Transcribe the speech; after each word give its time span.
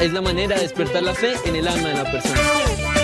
es 0.00 0.12
la 0.12 0.20
manera 0.20 0.56
de 0.56 0.62
despertar 0.62 1.02
la 1.02 1.14
fe 1.14 1.34
en 1.44 1.56
el 1.56 1.66
alma 1.68 1.88
de 1.88 1.94
la 1.94 2.10
persona. 2.10 2.95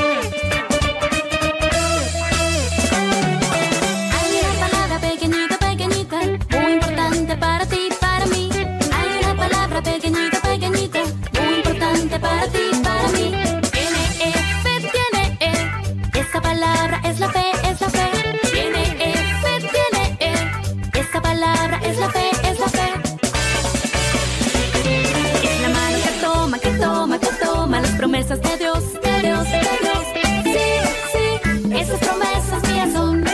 Promesas 28.22 28.50
de 28.50 28.58
Dios, 28.58 28.92
de 29.02 29.22
Dios, 29.22 29.44
de 29.50 29.60
Dios. 29.82 30.04
Sí, 30.44 30.60
sí, 31.12 31.74
esas 31.74 31.98
promesas 31.98 32.68
mías 32.70 32.92
son. 32.92 33.24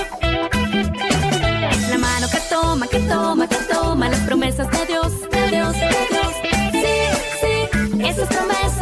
La 1.91 1.98
mano 1.98 2.27
que 2.30 2.41
toma, 2.48 2.87
que 2.87 3.01
toma, 3.01 3.46
que 3.46 3.56
toma 3.70 4.09
las 4.09 4.20
promesas 4.20 4.70
de 4.70 4.87
Dios, 4.87 5.12
de 5.30 5.51
Dios, 5.51 5.73
de 5.74 5.88
Dios. 6.10 6.32
Sí, 6.73 6.96
sí, 7.41 8.02
esas 8.02 8.29
promesas 8.29 8.77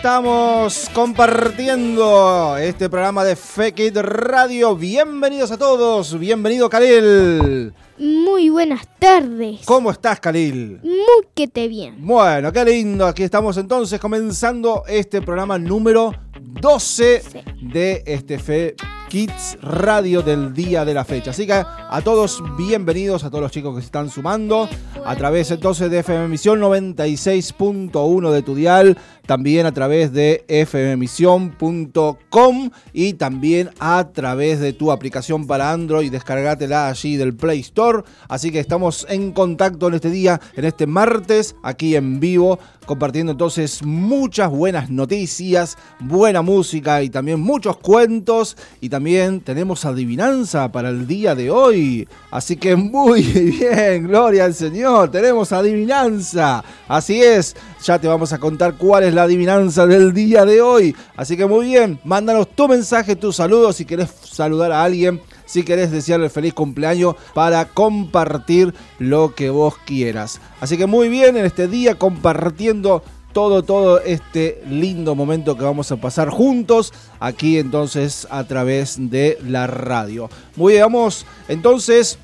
estamos 0.00 0.88
compartiendo 0.94 2.56
este 2.56 2.88
programa 2.88 3.22
de 3.22 3.36
Fake 3.36 3.80
It 3.80 3.96
Radio. 3.98 4.74
Bienvenidos 4.74 5.50
a 5.50 5.58
todos, 5.58 6.18
bienvenido 6.18 6.70
Khalil. 6.70 7.74
Muy 7.98 8.48
buenas 8.48 8.88
tardes. 8.98 9.60
¿Cómo 9.66 9.90
estás 9.90 10.18
Khalil? 10.18 10.80
Muy 10.82 11.26
que 11.34 11.48
te 11.48 11.68
bien. 11.68 11.96
Bueno, 11.98 12.50
qué 12.50 12.64
lindo. 12.64 13.06
Aquí 13.06 13.24
estamos 13.24 13.58
entonces 13.58 14.00
comenzando 14.00 14.84
este 14.88 15.20
programa 15.20 15.58
número 15.58 16.14
12 16.40 17.20
Sí. 17.20 17.38
de 17.60 18.02
este 18.06 18.38
Fe 18.38 18.76
Kids 19.10 19.58
Radio 19.60 20.22
del 20.22 20.54
día 20.54 20.84
de 20.84 20.94
la 20.94 21.04
fecha. 21.04 21.32
Así 21.32 21.44
que 21.44 21.52
a 21.52 22.00
todos 22.04 22.40
bienvenidos, 22.56 23.24
a 23.24 23.28
todos 23.28 23.42
los 23.42 23.50
chicos 23.50 23.74
que 23.74 23.80
se 23.80 23.86
están 23.86 24.08
sumando 24.08 24.68
a 25.04 25.16
través 25.16 25.50
entonces 25.50 25.90
de 25.90 25.98
FM 25.98 26.26
Emisión 26.26 26.60
96.1 26.60 28.30
de 28.30 28.42
tu 28.42 28.54
dial, 28.54 28.96
también 29.26 29.66
a 29.66 29.72
través 29.72 30.12
de 30.12 30.44
fmemisión.com 30.64 32.70
y 32.92 33.14
también 33.14 33.70
a 33.80 34.12
través 34.12 34.60
de 34.60 34.74
tu 34.74 34.92
aplicación 34.92 35.48
para 35.48 35.72
Android, 35.72 36.12
descargátela 36.12 36.88
allí 36.88 37.16
del 37.16 37.34
Play 37.34 37.58
Store. 37.60 38.04
Así 38.28 38.52
que 38.52 38.60
estamos 38.60 39.06
en 39.08 39.32
contacto 39.32 39.88
en 39.88 39.94
este 39.94 40.10
día, 40.10 40.40
en 40.54 40.64
este 40.64 40.86
martes, 40.86 41.56
aquí 41.64 41.96
en 41.96 42.20
vivo, 42.20 42.60
compartiendo 42.86 43.32
entonces 43.32 43.84
muchas 43.84 44.50
buenas 44.50 44.90
noticias, 44.90 45.76
buena 46.00 46.42
música 46.42 47.02
y 47.02 47.10
también 47.10 47.40
muchos 47.40 47.76
cuentos 47.76 48.56
y 48.80 48.88
también 48.88 49.40
tenemos 49.40 49.84
adivinanza 49.84 50.70
para 50.72 50.88
el 50.88 51.06
día 51.06 51.34
de 51.34 51.50
hoy. 51.50 52.08
Así 52.30 52.56
que 52.56 52.76
muy 52.76 53.22
bien, 53.60 54.08
gloria 54.08 54.44
al 54.44 54.54
Señor, 54.54 55.10
tenemos 55.10 55.52
adivinanza. 55.52 56.64
Así 56.88 57.22
es, 57.22 57.56
ya 57.82 57.98
te 57.98 58.08
vamos 58.08 58.32
a 58.32 58.38
contar 58.38 58.74
cuál 58.74 59.04
es 59.04 59.14
la 59.14 59.24
adivinanza 59.24 59.86
del 59.86 60.12
día 60.12 60.44
de 60.44 60.60
hoy. 60.60 60.96
Así 61.16 61.36
que 61.36 61.46
muy 61.46 61.66
bien, 61.66 61.98
mándanos 62.04 62.48
tu 62.48 62.68
mensaje, 62.68 63.16
tus 63.16 63.36
saludos 63.36 63.76
si 63.76 63.84
querés 63.84 64.10
saludar 64.24 64.72
a 64.72 64.82
alguien 64.82 65.20
si 65.50 65.64
querés 65.64 65.90
desearle 65.90 66.30
feliz 66.30 66.54
cumpleaños 66.54 67.16
para 67.34 67.64
compartir 67.64 68.72
lo 69.00 69.34
que 69.34 69.50
vos 69.50 69.74
quieras. 69.84 70.40
Así 70.60 70.78
que 70.78 70.86
muy 70.86 71.08
bien 71.08 71.36
en 71.36 71.44
este 71.44 71.66
día 71.66 71.96
compartiendo 71.96 73.02
todo, 73.32 73.64
todo 73.64 74.00
este 74.00 74.62
lindo 74.68 75.16
momento 75.16 75.56
que 75.56 75.64
vamos 75.64 75.90
a 75.90 75.96
pasar 75.96 76.30
juntos 76.30 76.92
aquí 77.18 77.58
entonces 77.58 78.28
a 78.30 78.44
través 78.44 79.10
de 79.10 79.38
la 79.44 79.66
radio. 79.66 80.30
Muy 80.54 80.74
bien, 80.74 80.84
vamos 80.84 81.26
entonces 81.48 82.16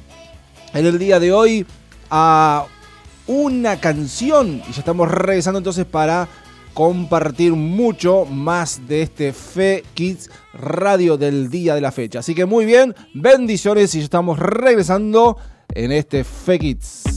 en 0.72 0.86
el 0.86 0.96
día 0.96 1.18
de 1.18 1.32
hoy 1.32 1.66
a 2.10 2.66
una 3.26 3.80
canción 3.80 4.62
y 4.68 4.72
ya 4.72 4.78
estamos 4.78 5.10
regresando 5.10 5.58
entonces 5.58 5.84
para 5.84 6.28
compartir 6.76 7.54
mucho 7.54 8.26
más 8.26 8.86
de 8.86 9.00
este 9.00 9.32
Fe 9.32 9.82
Kids 9.94 10.30
Radio 10.52 11.16
del 11.16 11.48
día 11.48 11.74
de 11.74 11.80
la 11.80 11.90
fecha. 11.90 12.18
Así 12.18 12.34
que 12.34 12.44
muy 12.44 12.66
bien, 12.66 12.94
bendiciones 13.14 13.94
y 13.94 14.00
estamos 14.00 14.38
regresando 14.38 15.38
en 15.74 15.90
este 15.90 16.22
Fe 16.22 16.58
Kids. 16.58 17.15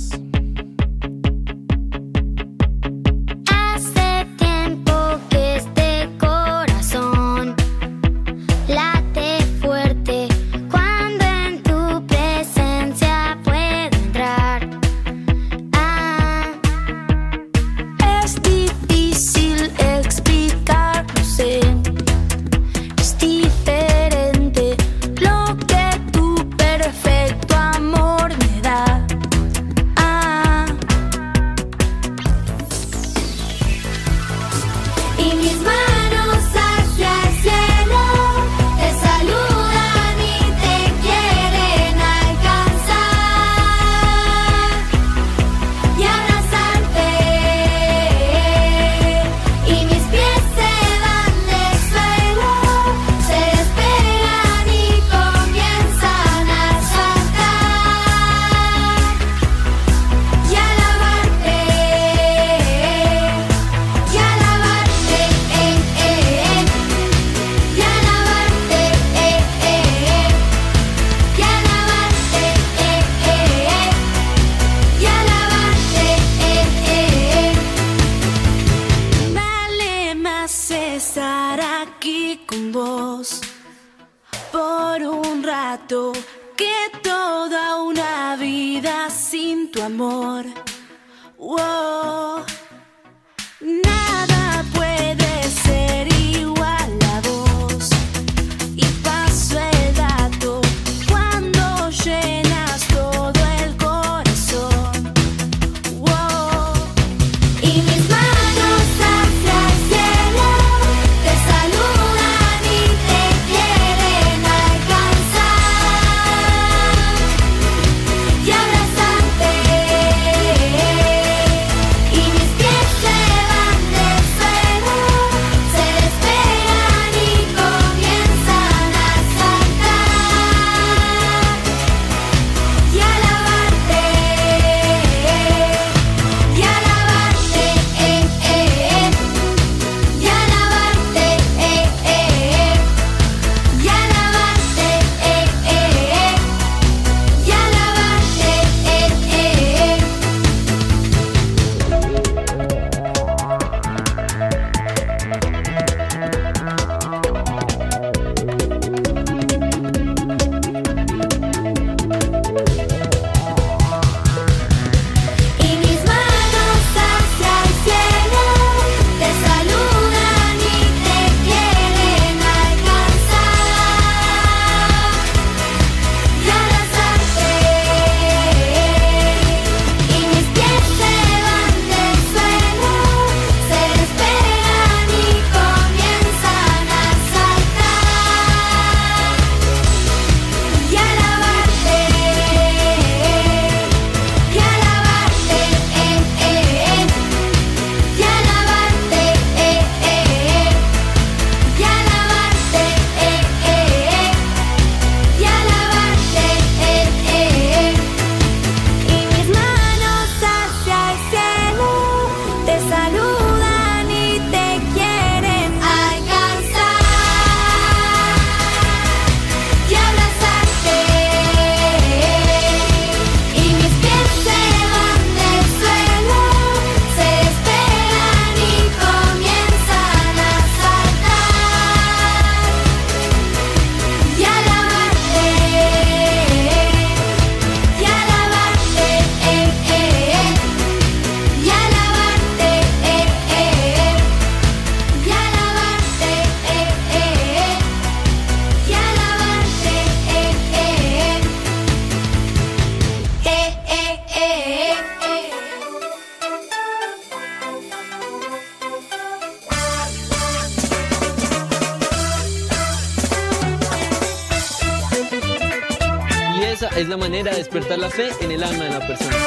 Fe 268.19 268.43
en 268.43 268.51
el 268.51 268.63
alma 268.63 268.83
de 268.83 268.89
la 268.89 268.99
persona. 268.99 269.37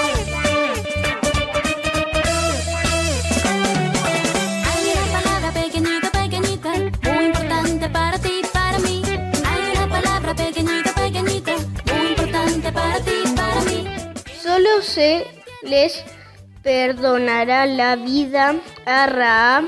Hay 4.71 4.83
una 4.95 5.21
palabra 5.21 5.53
pequeñita, 5.53 6.11
pequeñita, 6.11 6.71
muy 7.13 7.25
importante 7.27 7.91
para 7.91 8.19
ti, 8.19 8.41
para 8.53 8.79
mí. 8.79 9.03
Hay 9.51 9.77
una 9.77 9.89
palabra 9.89 10.35
pequeñita, 10.35 10.95
pequeñita, 10.95 11.53
muy 11.91 12.07
importante 12.13 12.73
para 12.73 12.99
ti, 13.01 13.19
para 13.37 13.61
mí. 13.69 13.89
Solo 14.43 14.81
se 14.81 15.27
les 15.63 16.03
perdonará 16.63 17.67
la 17.67 17.97
vida 17.97 18.55
a 18.87 19.07
Raab 19.07 19.65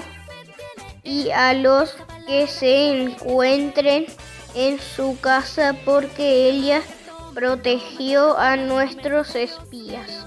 y 1.02 1.30
a 1.30 1.52
los 1.52 1.94
que 2.26 2.46
se 2.46 3.02
encuentren 3.02 4.06
en 4.54 4.80
su 4.80 5.18
casa 5.20 5.76
porque 5.84 6.48
ella 6.48 6.80
protegió 7.34 8.38
a 8.38 8.56
nuestros 8.56 9.34
espías. 9.34 10.26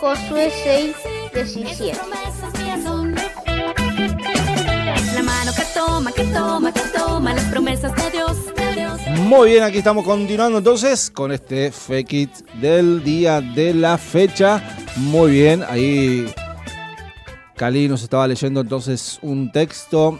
Josué 0.00 0.50
6, 0.64 0.96
17. 1.34 1.98
Promesas 1.98 2.60
mías 2.62 2.82
son. 2.82 3.14
Es 4.96 5.14
la 5.14 5.22
mano 5.22 5.52
que 5.54 5.62
toma, 5.74 6.12
que 6.12 6.24
toma, 6.24 6.72
que 6.72 6.80
toma 6.96 7.34
las 7.34 7.44
promesas 7.44 7.94
de 7.94 8.10
Dios, 8.10 8.54
de 8.54 8.74
Dios. 8.74 9.00
Muy 9.20 9.50
bien, 9.50 9.62
aquí 9.62 9.78
estamos 9.78 10.04
continuando 10.04 10.58
entonces 10.58 11.10
con 11.10 11.30
este 11.30 11.70
fake 11.70 12.12
it 12.14 12.30
del 12.54 13.04
día 13.04 13.42
de 13.42 13.74
la 13.74 13.98
fecha. 13.98 14.62
Muy 14.96 15.32
bien, 15.32 15.62
ahí 15.68 16.32
Cali 17.54 17.88
nos 17.88 18.02
estaba 18.02 18.26
leyendo 18.26 18.62
entonces 18.62 19.18
un 19.20 19.52
texto 19.52 20.18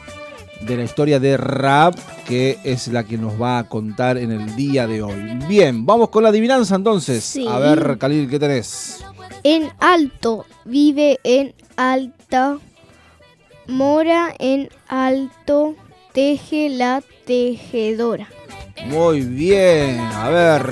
de 0.62 0.76
la 0.76 0.85
historia 0.85 1.19
de 1.19 1.37
Rap, 1.37 1.95
que 2.26 2.59
es 2.64 2.88
la 2.88 3.05
que 3.05 3.17
nos 3.19 3.40
va 3.40 3.59
a 3.59 3.69
contar 3.69 4.19
en 4.19 4.31
el 4.31 4.55
día 4.57 4.87
de 4.87 5.02
hoy. 5.02 5.38
Bien, 5.49 5.85
vamos 5.87 6.11
con 6.11 6.23
la 6.23 6.29
adivinanza 6.29 6.75
entonces. 6.76 7.25
Sí. 7.25 7.47
A 7.49 7.59
ver, 7.59 7.97
Khalil, 7.99 8.29
¿qué 8.29 8.38
tenés? 8.38 9.02
En 9.43 9.71
alto, 9.81 10.45
vive 10.67 11.19
en 11.25 11.55
alta, 11.76 12.59
mora 13.67 14.35
en 14.38 14.69
alto, 14.88 15.75
teje 16.12 16.69
la 16.69 17.02
tejedora. 17.26 18.29
Muy 18.87 19.21
bien, 19.23 19.99
a 20.00 20.29
ver, 20.31 20.62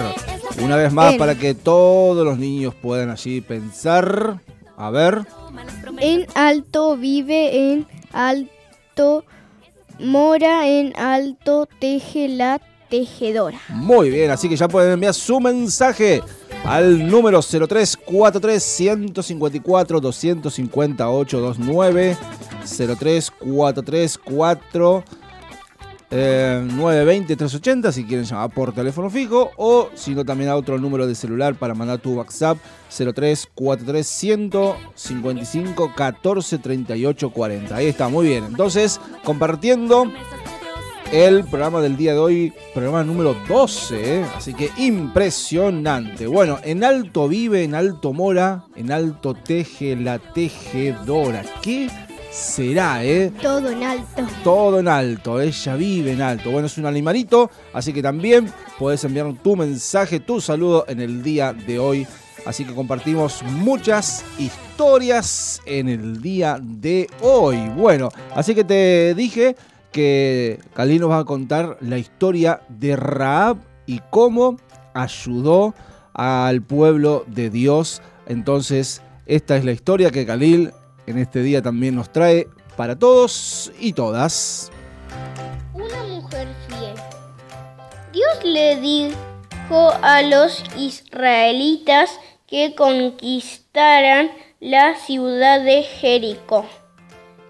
una 0.62 0.76
vez 0.76 0.92
más 0.92 1.12
En- 1.12 1.18
para 1.18 1.35
que 1.35 1.54
todos 1.54 2.25
los 2.25 2.38
niños 2.38 2.75
puedan 2.75 3.11
allí 3.11 3.40
pensar. 3.40 4.40
A 4.76 4.90
ver, 4.90 5.23
En 6.00 6.26
alto, 6.35 6.97
vive 6.97 7.73
en 7.73 7.87
alto, 8.12 9.25
mora 9.99 10.69
en 10.69 10.93
alto, 10.97 11.69
teje 11.81 12.28
la 12.28 12.61
tejedora. 12.88 13.59
muy 13.69 14.11
bien, 14.11 14.31
así 14.31 14.49
que 14.49 14.57
ya 14.57 14.69
pueden 14.69 14.93
enviar 14.93 15.14
su 15.14 15.40
mensaje 15.40 16.23
al 16.64 17.07
número 17.09 17.40
0343 17.43 18.62
154 18.62 20.00
258 20.00 21.43
29 21.43 22.17
0343 22.64 24.19
4 24.19 25.05
eh, 26.10 26.62
920 26.64 27.36
380 27.36 27.92
si 27.92 28.04
quieren 28.04 28.24
llamar 28.24 28.50
por 28.50 28.72
teléfono 28.72 29.10
fijo 29.10 29.50
o 29.56 29.90
si 29.94 30.14
no 30.14 30.24
también 30.24 30.50
a 30.50 30.56
otro 30.56 30.78
número 30.78 31.06
de 31.06 31.14
celular 31.14 31.54
para 31.54 31.74
mandar 31.74 31.98
tu 31.98 32.14
WhatsApp 32.14 32.58
0343 32.90 34.06
155 34.06 35.92
14 35.94 36.58
38 36.58 37.30
40. 37.30 37.76
Ahí 37.76 37.86
está, 37.86 38.08
muy 38.08 38.26
bien. 38.26 38.44
Entonces, 38.44 39.00
compartiendo 39.22 40.10
el 41.12 41.44
programa 41.44 41.80
del 41.80 41.96
día 41.96 42.12
de 42.12 42.18
hoy, 42.18 42.52
programa 42.74 43.02
número 43.02 43.34
12, 43.48 44.20
¿eh? 44.20 44.24
así 44.36 44.54
que 44.54 44.70
impresionante. 44.76 46.26
Bueno, 46.26 46.58
en 46.64 46.84
alto 46.84 47.28
vive, 47.28 47.64
en 47.64 47.74
alto 47.74 48.12
mora, 48.12 48.64
en 48.76 48.92
alto 48.92 49.34
teje 49.34 49.96
la 49.96 50.18
tejedora. 50.18 51.42
¿Qué 51.62 51.88
será, 52.30 53.04
eh? 53.04 53.32
Todo 53.40 53.70
en 53.70 53.82
alto. 53.82 54.26
Todo 54.44 54.78
en 54.80 54.88
alto, 54.88 55.40
ella 55.40 55.76
vive 55.76 56.12
en 56.12 56.23
alto. 56.23 56.50
Bueno, 56.50 56.66
es 56.66 56.78
un 56.78 56.87
animalito, 56.87 57.50
así 57.73 57.92
que 57.92 58.02
también 58.02 58.52
puedes 58.78 59.02
enviar 59.04 59.32
tu 59.42 59.56
mensaje, 59.56 60.20
tu 60.20 60.40
saludo 60.40 60.85
en 60.88 61.00
el 61.00 61.23
día 61.23 61.52
de 61.52 61.78
hoy. 61.78 62.06
Así 62.47 62.64
que 62.64 62.75
compartimos 62.75 63.42
muchas 63.42 64.25
historias 64.38 65.61
en 65.66 65.88
el 65.88 66.23
día 66.23 66.58
de 66.62 67.08
hoy. 67.20 67.68
Bueno, 67.76 68.08
así 68.35 68.54
que 68.54 68.64
te 68.64 69.14
dije 69.14 69.56
que 69.92 70.58
Cali 70.75 70.99
nos 70.99 71.11
va 71.11 71.18
a 71.18 71.25
contar 71.25 71.76
la 71.80 71.99
historia 71.99 72.62
de 72.68 72.97
Raab 72.97 73.58
y 73.87 74.00
cómo 74.11 74.56
ayudó 74.94 75.75
al 76.14 76.62
pueblo 76.62 77.25
de 77.26 77.50
Dios. 77.50 78.02
Entonces, 78.26 79.02
esta 79.26 79.56
es 79.56 79.64
la 79.64 79.73
historia 79.73 80.11
que 80.11 80.25
Khalil 80.25 80.73
en 81.08 81.16
este 81.16 81.42
día 81.42 81.62
también 81.62 81.94
nos 81.94 82.12
trae 82.12 82.48
para 82.76 82.98
todos 82.98 83.72
y 83.80 83.94
todas. 83.94 84.70
Una 85.72 86.02
mujer 86.04 86.48
fiel. 86.68 86.94
Dios 88.12 88.44
le 88.44 88.76
dijo 88.76 89.90
a 90.02 90.20
los 90.20 90.62
israelitas 90.76 92.10
que 92.46 92.74
conquistaran 92.74 94.30
la 94.60 94.96
ciudad 94.96 95.64
de 95.64 95.82
Jericó. 95.82 96.66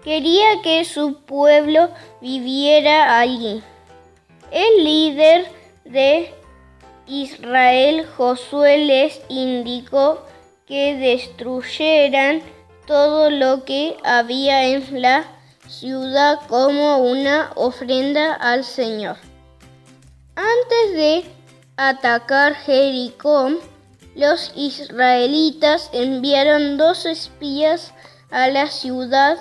Quería 0.05 0.61
que 0.63 0.85
su 0.85 1.19
pueblo 1.25 1.89
viviera 2.21 3.19
allí. 3.19 3.61
El 4.51 4.83
líder 4.85 5.47
de 5.83 6.33
Israel, 7.07 8.07
Josué, 8.15 8.77
les 8.77 9.21
indicó 9.27 10.25
que 10.65 10.95
destruyeran 10.95 12.41
todo 12.89 13.29
lo 13.29 13.65
que 13.65 13.97
había 14.03 14.65
en 14.65 15.03
la 15.03 15.23
ciudad 15.67 16.39
como 16.47 16.97
una 16.97 17.51
ofrenda 17.53 18.33
al 18.33 18.63
Señor. 18.65 19.15
Antes 20.35 20.95
de 20.95 21.25
atacar 21.77 22.55
Jericó, 22.55 23.51
los 24.15 24.51
israelitas 24.55 25.91
enviaron 25.93 26.77
dos 26.77 27.05
espías 27.05 27.93
a 28.31 28.47
la 28.47 28.65
ciudad. 28.65 29.37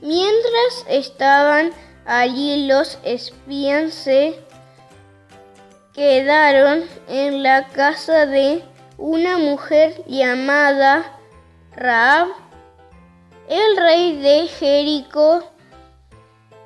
Mientras 0.00 0.84
estaban 0.88 1.70
allí, 2.06 2.66
los 2.66 2.98
espías 3.04 3.94
se 3.94 4.36
quedaron 5.94 6.86
en 7.06 7.44
la 7.44 7.68
casa 7.68 8.26
de 8.26 8.64
una 8.96 9.38
mujer 9.38 10.02
llamada 10.08 11.14
Raab. 11.76 12.47
El 13.48 13.78
rey 13.78 14.20
de 14.20 14.46
Jericó 14.46 15.42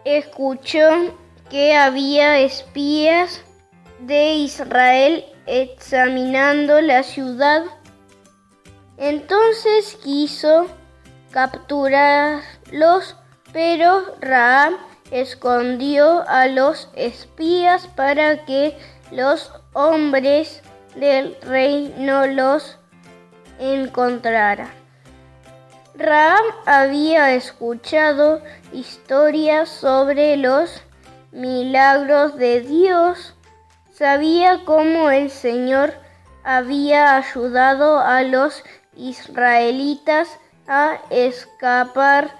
escuchó 0.05 0.89
que 1.49 1.77
había 1.77 2.41
espías 2.41 3.41
de 4.01 4.35
Israel 4.35 5.25
examinando 5.47 6.81
la 6.81 7.05
ciudad. 7.05 7.63
Entonces 8.97 9.97
quiso 10.03 10.67
capturarlos, 11.31 13.15
pero 13.53 14.17
Raab 14.21 14.73
escondió 15.13 16.29
a 16.29 16.49
los 16.49 16.89
espías 16.97 17.87
para 17.87 18.45
que 18.45 18.77
los 19.13 19.53
hombres 19.73 20.63
del 20.97 21.37
rey 21.43 21.95
no 21.97 22.27
los 22.27 22.77
encontraran. 23.61 24.82
Raab 25.95 26.43
había 26.65 27.35
escuchado 27.35 28.41
historias 28.73 29.69
sobre 29.69 30.39
los 30.39 30.83
milagros 31.33 32.37
de 32.37 32.63
Dios. 32.63 33.35
Sabía 33.91 34.65
cómo 34.65 35.11
el 35.11 35.31
Señor 35.31 35.93
había 36.45 37.17
ayudado 37.17 37.99
a 37.99 38.23
los 38.23 38.65
israelitas 38.97 40.39
a 40.67 40.99
escapar 41.11 42.31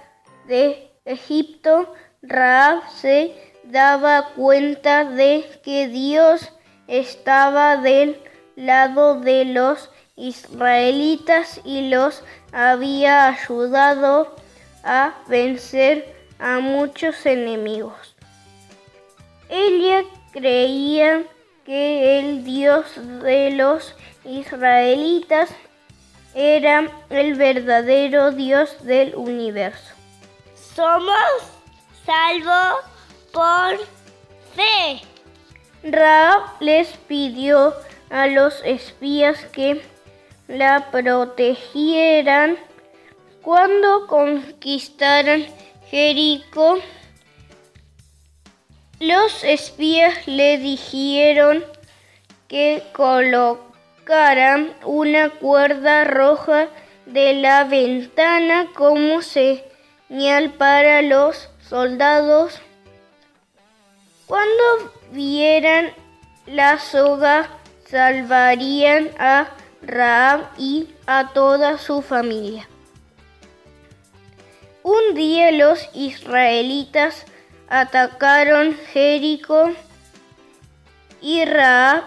de 0.47 0.91
Egipto. 1.05 1.93
Raab 2.23 2.81
se 2.89 3.35
daba 3.65 4.29
cuenta 4.35 5.05
de 5.05 5.45
que 5.63 5.87
Dios 5.87 6.51
estaba 6.87 7.77
del 7.77 8.19
lado 8.55 9.19
de 9.19 9.45
los 9.45 9.91
israelitas 10.15 11.61
y 11.63 11.89
los 11.89 12.23
había 12.53 13.29
ayudado 13.29 14.35
a 14.83 15.15
vencer 15.27 16.15
a 16.39 16.59
muchos 16.59 17.25
enemigos. 17.25 18.15
Ella 19.49 20.03
creía 20.31 21.23
que 21.65 22.19
el 22.19 22.43
Dios 22.43 22.85
de 22.95 23.51
los 23.51 23.95
israelitas 24.23 25.49
era 26.35 26.89
el 27.09 27.35
verdadero 27.35 28.31
Dios 28.31 28.83
del 28.83 29.15
universo. 29.15 29.93
Somos 30.75 31.15
salvos 32.05 32.83
por 33.31 33.77
fe. 34.55 35.01
Raab 35.83 36.43
les 36.59 36.89
pidió 37.07 37.73
a 38.09 38.27
los 38.27 38.61
espías 38.63 39.45
que 39.51 39.81
la 40.47 40.91
protegieran 40.91 42.57
cuando 43.41 44.07
conquistaran 44.07 45.45
Jericó. 45.89 46.79
Los 48.99 49.43
espías 49.43 50.27
le 50.27 50.57
dijeron 50.57 51.63
que 52.47 52.83
colocaran 52.93 54.73
una 54.85 55.29
cuerda 55.29 56.03
roja 56.03 56.67
de 57.05 57.33
la 57.33 57.63
ventana 57.65 58.67
como 58.73 59.21
señal 59.21 60.53
para 60.57 61.01
los 61.01 61.49
soldados. 61.67 62.61
Cuando 64.25 64.93
vieran 65.11 65.91
la 66.45 66.79
soga, 66.79 67.49
salvarían 67.85 69.09
a 69.19 69.47
Raab 69.85 70.49
y 70.57 70.89
a 71.05 71.33
toda 71.33 71.77
su 71.77 72.01
familia. 72.01 72.67
Un 74.83 75.13
día 75.15 75.51
los 75.51 75.89
israelitas 75.93 77.25
atacaron 77.69 78.77
Jericó 78.91 79.71
y 81.21 81.45
Raab 81.45 82.03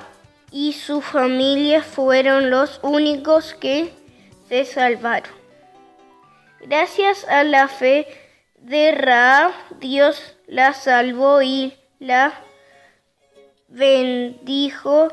y 0.50 0.73
su 0.73 1.00
familia 1.00 1.83
fueron 1.83 2.50
los 2.50 2.80
únicos 2.83 3.54
que 3.54 3.92
se 4.49 4.64
salvaron. 4.64 5.35
Gracias 6.61 7.25
a 7.28 7.45
la 7.45 7.68
fe 7.68 8.06
de 8.59 8.92
Raab, 8.92 9.52
Dios 9.80 10.37
la 10.47 10.73
salvó 10.73 11.42
y 11.42 11.75
la 11.99 12.35
bendijo. 13.68 15.09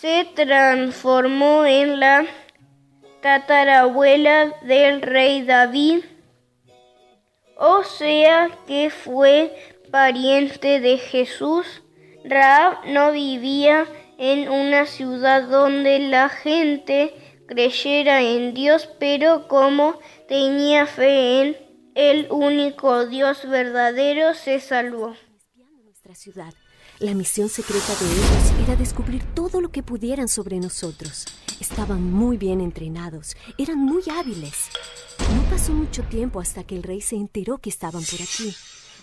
Se 0.00 0.24
transformó 0.34 1.66
en 1.66 2.00
la 2.00 2.24
tatarabuela 3.20 4.54
del 4.62 5.02
rey 5.02 5.42
David, 5.42 6.04
o 7.54 7.84
sea 7.84 8.48
que 8.66 8.88
fue 8.88 9.54
pariente 9.90 10.80
de 10.80 10.96
Jesús. 10.96 11.82
Raab 12.24 12.86
no 12.86 13.12
vivía 13.12 13.86
en 14.16 14.48
una 14.48 14.86
ciudad 14.86 15.42
donde 15.42 15.98
la 15.98 16.30
gente 16.30 17.12
creyera 17.46 18.22
en 18.22 18.54
Dios, 18.54 18.88
pero 18.98 19.48
como 19.48 19.98
tenía 20.28 20.86
fe 20.86 21.42
en 21.42 21.56
el 21.94 22.26
único 22.30 23.04
Dios 23.04 23.46
verdadero, 23.46 24.32
se 24.32 24.60
salvó. 24.60 25.14
La 27.00 27.14
misión 27.14 27.48
secreta 27.48 27.94
de 27.98 28.12
ellos 28.12 28.62
era 28.62 28.76
descubrir 28.76 29.24
todo 29.34 29.62
lo 29.62 29.70
que 29.70 29.82
pudieran 29.82 30.28
sobre 30.28 30.60
nosotros. 30.60 31.24
Estaban 31.58 32.12
muy 32.12 32.36
bien 32.36 32.60
entrenados, 32.60 33.38
eran 33.56 33.78
muy 33.78 34.02
hábiles. 34.12 34.68
No 35.34 35.42
pasó 35.48 35.72
mucho 35.72 36.02
tiempo 36.02 36.40
hasta 36.40 36.62
que 36.62 36.76
el 36.76 36.82
rey 36.82 37.00
se 37.00 37.16
enteró 37.16 37.56
que 37.56 37.70
estaban 37.70 38.04
por 38.04 38.20
aquí. 38.20 38.54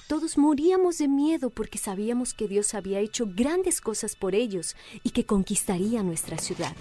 Todos 0.07 0.37
moríamos 0.37 0.99
de 0.99 1.07
miedo 1.07 1.49
porque 1.49 1.79
sabíamos 1.79 2.35
que 2.35 2.47
Dios 2.47 2.75
había 2.75 2.99
hecho 2.99 3.25
grandes 3.27 3.81
cosas 3.81 4.15
por 4.15 4.35
ellos 4.35 4.75
y 5.01 5.09
que 5.09 5.25
conquistaría 5.25 6.03
nuestra 6.03 6.37
ciudad. 6.37 6.75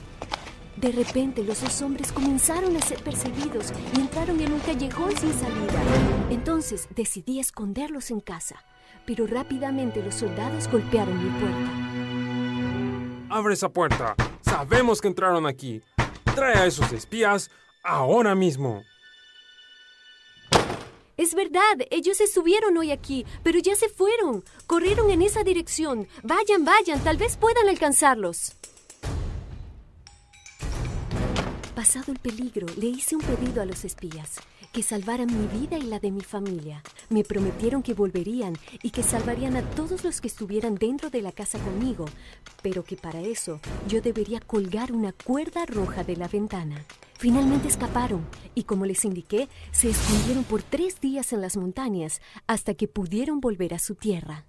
De 0.76 0.92
repente 0.92 1.42
los 1.42 1.62
dos 1.62 1.80
hombres 1.80 2.12
comenzaron 2.12 2.76
a 2.76 2.82
ser 2.82 3.02
perseguidos 3.02 3.72
y 3.96 4.00
entraron 4.00 4.38
en 4.38 4.52
un 4.52 4.60
callejón 4.60 5.16
sin 5.16 5.32
salida. 5.32 5.82
Entonces 6.28 6.88
decidí 6.94 7.40
esconderlos 7.40 8.10
en 8.10 8.20
casa. 8.20 8.62
Pero 9.06 9.26
rápidamente 9.26 10.02
los 10.02 10.16
soldados 10.16 10.68
golpearon 10.68 11.16
mi 11.22 11.30
puerta. 11.40 11.86
Abre 13.30 13.54
esa 13.54 13.68
puerta. 13.68 14.14
Sabemos 14.42 15.00
que 15.00 15.08
entraron 15.08 15.46
aquí. 15.46 15.82
Trae 16.34 16.54
a 16.58 16.66
esos 16.66 16.92
espías 16.92 17.50
ahora 17.82 18.34
mismo. 18.34 18.82
Es 21.16 21.34
verdad, 21.34 21.78
ellos 21.90 22.20
estuvieron 22.20 22.76
hoy 22.76 22.90
aquí, 22.90 23.24
pero 23.42 23.58
ya 23.58 23.74
se 23.74 23.88
fueron. 23.88 24.44
Corrieron 24.66 25.10
en 25.10 25.22
esa 25.22 25.44
dirección. 25.44 26.06
Vayan, 26.22 26.64
vayan, 26.64 27.02
tal 27.02 27.16
vez 27.16 27.38
puedan 27.38 27.68
alcanzarlos. 27.68 28.52
Pasado 31.74 32.12
el 32.12 32.18
peligro, 32.18 32.66
le 32.76 32.86
hice 32.86 33.16
un 33.16 33.22
pedido 33.22 33.62
a 33.62 33.66
los 33.66 33.84
espías, 33.84 34.40
que 34.76 34.82
salvaran 34.82 35.28
mi 35.28 35.46
vida 35.58 35.78
y 35.78 35.84
la 35.84 35.98
de 36.00 36.10
mi 36.10 36.20
familia. 36.20 36.82
Me 37.08 37.24
prometieron 37.24 37.82
que 37.82 37.94
volverían 37.94 38.52
y 38.82 38.90
que 38.90 39.02
salvarían 39.02 39.56
a 39.56 39.62
todos 39.70 40.04
los 40.04 40.20
que 40.20 40.28
estuvieran 40.28 40.74
dentro 40.74 41.08
de 41.08 41.22
la 41.22 41.32
casa 41.32 41.58
conmigo, 41.58 42.04
pero 42.60 42.84
que 42.84 42.94
para 42.94 43.22
eso 43.22 43.58
yo 43.88 44.02
debería 44.02 44.38
colgar 44.38 44.92
una 44.92 45.12
cuerda 45.12 45.64
roja 45.64 46.04
de 46.04 46.16
la 46.16 46.28
ventana. 46.28 46.84
Finalmente 47.14 47.68
escaparon 47.68 48.26
y 48.54 48.64
como 48.64 48.84
les 48.84 49.02
indiqué, 49.06 49.48
se 49.72 49.88
escondieron 49.88 50.44
por 50.44 50.62
tres 50.62 51.00
días 51.00 51.32
en 51.32 51.40
las 51.40 51.56
montañas 51.56 52.20
hasta 52.46 52.74
que 52.74 52.86
pudieron 52.86 53.40
volver 53.40 53.72
a 53.72 53.78
su 53.78 53.94
tierra. 53.94 54.44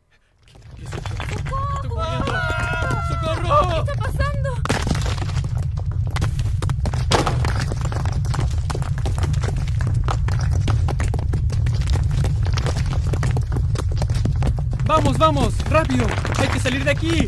Vamos, 14.88 15.18
vamos, 15.18 15.58
rápido. 15.70 16.08
Hay 16.40 16.48
que 16.48 16.60
salir 16.62 16.86
de 16.86 16.92
aquí. 16.92 17.28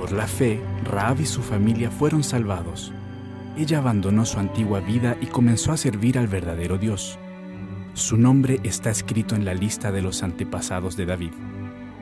Por 0.00 0.10
la 0.10 0.26
fe, 0.26 0.60
Raab 0.82 1.20
y 1.20 1.26
su 1.26 1.40
familia 1.40 1.92
fueron 1.92 2.24
salvados. 2.24 2.92
Ella 3.56 3.78
abandonó 3.78 4.26
su 4.26 4.40
antigua 4.40 4.80
vida 4.80 5.16
y 5.20 5.26
comenzó 5.26 5.70
a 5.70 5.76
servir 5.76 6.18
al 6.18 6.26
verdadero 6.26 6.78
Dios. 6.78 7.16
Su 7.92 8.16
nombre 8.16 8.58
está 8.64 8.90
escrito 8.90 9.36
en 9.36 9.44
la 9.44 9.54
lista 9.54 9.92
de 9.92 10.02
los 10.02 10.24
antepasados 10.24 10.96
de 10.96 11.06
David, 11.06 11.32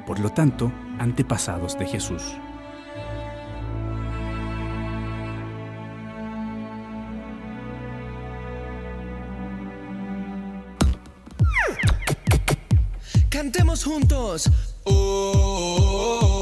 por 0.07 0.21
lo 0.21 0.31
tanto, 0.31 0.73
antepasados 0.99 1.79
de 1.79 1.85
Jesús. 1.85 2.23
Juntos. 13.83 14.49
Oh, 14.85 15.33
oh, 15.35 16.21
oh, 16.23 16.42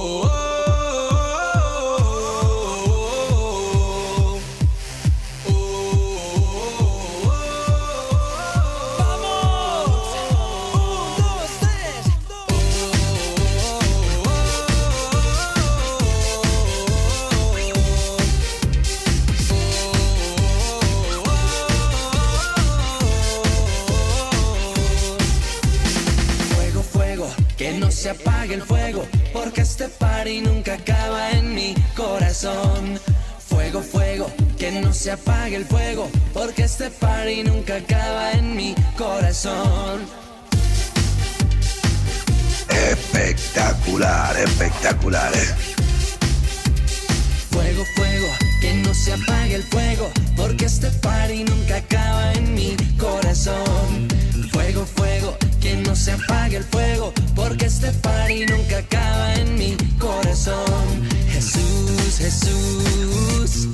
party 30.20 30.42
nunca 30.42 30.74
acaba 30.74 31.30
en 31.30 31.54
mi 31.54 31.74
corazón. 31.96 33.00
Fuego, 33.48 33.80
fuego, 33.80 34.30
que 34.59 34.70
no 34.70 34.92
se 34.92 35.12
apague 35.12 35.56
el 35.56 35.64
fuego, 35.64 36.11
porque 36.35 36.64
este 36.64 36.90
party 36.90 37.42
nunca 37.44 37.76
acaba 37.76 38.33
en 38.33 38.54
mi 38.54 38.74
corazón. 38.98 40.00
Espectacular, 42.68 44.37
espectacular. 44.37 45.33
eh. 45.35 45.54
Fuego, 47.50 47.85
fuego, 47.96 48.28
que 48.61 48.74
no 48.74 48.92
se 48.92 49.14
apague 49.14 49.54
el 49.54 49.62
fuego, 49.62 50.11
porque 50.37 50.66
este 50.66 50.90
party 50.90 51.44
nunca 51.44 51.76
acaba 51.76 52.33
en 52.35 52.52
mi 52.52 52.76
corazón. 52.98 54.09
Fuego, 54.52 54.85
fuego, 54.85 55.38
que 55.70 55.76
no 55.76 55.94
se 55.94 56.12
apague 56.12 56.56
el 56.56 56.64
fuego, 56.64 57.12
porque 57.37 57.66
este 57.66 57.92
party 57.92 58.46
nunca 58.46 58.78
acaba 58.78 59.35
en 59.35 59.54
mi 59.56 59.76
corazón. 59.98 61.09
Jesús, 61.30 62.18
Jesús, 62.18 63.68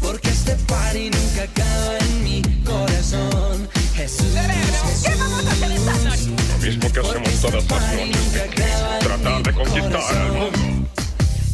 porque 0.00 0.28
este 0.28 0.54
party 0.66 1.10
nunca 1.10 1.42
acaba 1.42 1.98
en 1.98 2.24
mi 2.24 2.42
corazón. 2.64 3.68
Jesús, 3.96 4.26
Jesús. 4.86 5.10
Lo 6.50 6.58
mismo 6.64 6.92
que 6.92 7.00
hacemos 7.00 7.40
todas 7.40 7.56
las 7.56 7.76
noches. 7.76 9.00
Tratar 9.00 9.42
de 9.42 9.52
conquistar 9.52 10.16
al 10.16 10.32
mundo. 10.32 10.88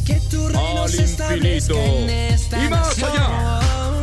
Que 0.05 0.15
tu 0.29 0.47
reino 0.47 0.83
Al 0.83 0.89
se 0.89 1.01
infinito 1.03 1.75
en 1.75 2.09
esta 2.09 2.63
y 2.63 2.69
más 2.69 2.97
allá. 2.99 4.00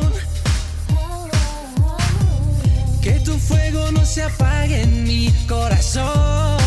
Fuego 3.38 3.90
no 3.92 4.04
se 4.04 4.22
apague 4.22 4.82
en 4.82 5.04
mi 5.04 5.32
corazón. 5.48 6.58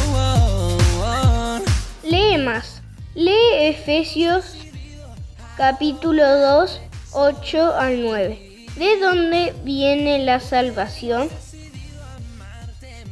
Lee 2.03 2.37
más. 2.37 2.81
Lee 3.13 3.69
Efesios 3.69 4.55
capítulo 5.57 6.25
2, 6.39 6.81
8 7.11 7.75
al 7.75 8.01
9. 8.01 8.67
¿De 8.77 8.99
dónde 8.99 9.53
viene 9.63 10.19
la 10.19 10.39
salvación? 10.39 11.29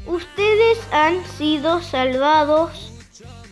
Ustedes 0.07 0.79
han 0.91 1.23
sido 1.37 1.81
salvados 1.81 2.91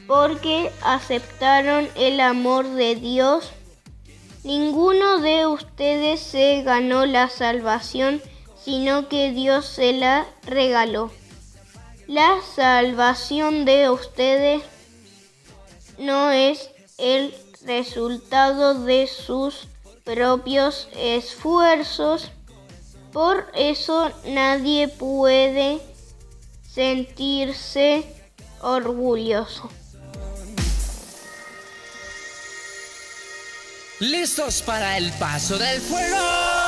porque 0.08 0.72
aceptaron 0.84 1.88
el 1.96 2.20
amor 2.22 2.68
de 2.70 2.96
Dios. 2.96 3.52
Ninguno 4.44 5.20
de 5.20 5.46
ustedes 5.46 6.22
se 6.22 6.64
ganó 6.64 7.06
la 7.06 7.30
salvación, 7.30 8.22
sino 8.68 9.08
que 9.08 9.32
Dios 9.32 9.66
se 9.66 9.94
la 9.94 10.28
regaló. 10.44 11.10
La 12.06 12.42
salvación 12.54 13.64
de 13.64 13.90
ustedes 13.90 14.62
no 15.98 16.32
es 16.32 16.70
el 16.98 17.34
resultado 17.64 18.74
de 18.84 19.08
sus 19.08 19.70
propios 20.04 20.90
esfuerzos. 20.98 22.30
Por 23.14 23.50
eso 23.56 24.12
nadie 24.26 24.90
puede 24.90 25.80
sentirse 26.70 28.04
orgulloso. 28.60 29.70
¿Listos 34.02 34.62
para 34.62 34.98
el 34.98 35.10
paso 35.14 35.58
del 35.58 35.80
fuego? 35.80 36.67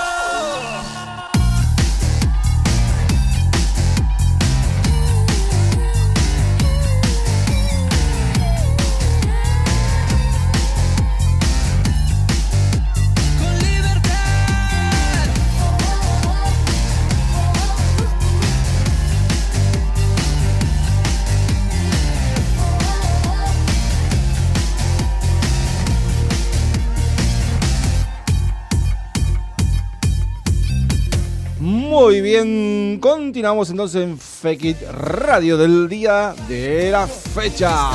Muy 32.01 32.21
bien, 32.21 32.97
continuamos 33.01 33.69
entonces 33.69 34.01
en 34.01 34.17
Fake 34.17 34.89
Radio 34.89 35.57
del 35.57 35.89
día 35.89 36.33
de 36.47 36.91
la 36.91 37.05
fecha. 37.05 37.89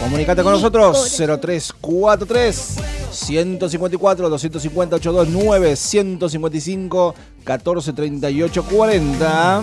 Comunicate 0.00 0.44
con 0.44 0.52
nosotros 0.52 1.16
0343 1.18 2.76
154 3.10 4.28
250 4.30 4.96
829 4.96 5.74
155 5.74 7.14
14 7.42 7.92
38 7.92 8.64
40. 8.64 9.62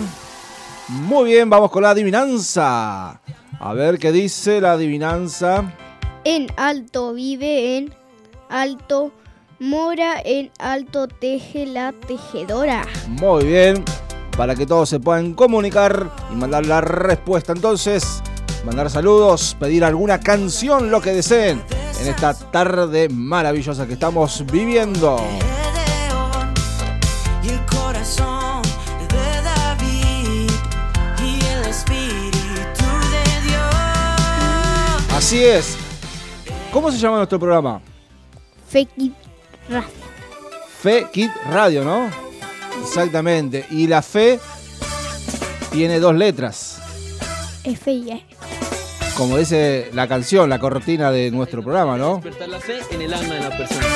Muy 0.88 1.30
bien, 1.30 1.48
vamos 1.48 1.70
con 1.70 1.84
la 1.84 1.90
adivinanza. 1.90 3.22
A 3.58 3.72
ver 3.72 3.98
qué 3.98 4.12
dice 4.12 4.60
la 4.60 4.72
adivinanza. 4.72 5.72
En 6.24 6.48
alto 6.58 7.14
vive, 7.14 7.78
en 7.78 7.94
alto 8.50 9.12
mora, 9.58 10.20
en 10.24 10.50
alto 10.58 11.08
teje 11.08 11.66
la 11.66 11.92
tejedora. 11.92 12.86
Muy 13.08 13.44
bien. 13.44 13.84
para 14.36 14.54
que 14.54 14.66
todos 14.66 14.88
se 14.88 15.00
puedan 15.00 15.34
comunicar 15.34 16.10
y 16.32 16.36
mandar 16.36 16.64
la 16.64 16.80
respuesta. 16.80 17.52
Entonces, 17.52 18.22
mandar 18.64 18.88
saludos, 18.88 19.56
pedir 19.58 19.82
alguna 19.84 20.20
canción, 20.20 20.92
lo 20.92 21.00
que 21.00 21.10
deseen 21.10 21.60
en 22.00 22.06
esta 22.06 22.34
tarde 22.34 23.08
maravillosa 23.08 23.84
que 23.88 23.94
estamos 23.94 24.44
viviendo. 24.46 25.16
y 27.42 27.48
el 27.48 27.66
corazón 27.66 28.62
de 29.08 29.42
David 29.42 30.50
y 31.20 31.44
el 31.44 31.64
espíritu 31.68 32.84
de 33.10 33.48
Dios. 33.48 35.16
Así 35.16 35.42
es. 35.42 35.76
¿Cómo 36.72 36.92
se 36.92 36.98
llama 36.98 37.16
nuestro 37.16 37.40
programa? 37.40 37.80
Fake 38.68 38.92
It 38.98 39.27
Radio. 39.68 39.88
Fe 40.80 41.06
Kit 41.12 41.30
Radio, 41.50 41.84
¿no? 41.84 42.08
Exactamente. 42.82 43.66
Y 43.70 43.86
la 43.86 44.02
fe 44.02 44.38
tiene 45.70 45.98
dos 45.98 46.14
letras. 46.14 46.80
F 47.64 47.90
y 47.90 48.10
E. 48.12 48.24
Como 49.16 49.36
dice 49.36 49.90
la 49.94 50.06
canción, 50.06 50.48
la 50.48 50.60
cortina 50.60 51.10
de 51.10 51.30
nuestro 51.32 51.62
programa, 51.62 51.96
¿no? 51.98 52.20
Despertar 52.22 52.48
la 52.48 52.60
fe 52.60 52.78
en 52.92 53.02
el 53.02 53.12
alma 53.12 53.34
de 53.34 53.40
la 53.40 53.50
persona. 53.56 53.86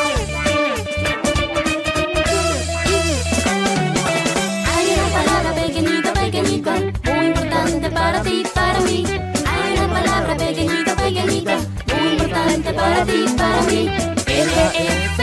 Hay 4.74 4.86
una 4.94 5.08
palabra 5.08 5.54
pequeñita, 5.54 6.12
pequeñita, 6.12 6.74
muy 7.04 7.26
importante 7.26 7.90
para 7.90 8.22
ti, 8.22 8.42
para 8.52 8.80
mí. 8.80 9.04
Hay 9.46 9.72
una 9.78 9.88
palabra 9.88 10.36
pequeñita, 10.36 10.96
pequeñita, 10.96 11.56
muy 11.86 12.12
importante 12.14 12.74
para 12.74 13.04
ti, 13.04 13.24
para 13.36 13.62
mí. 13.62 13.90
F-E-F-N-E, 14.26 15.21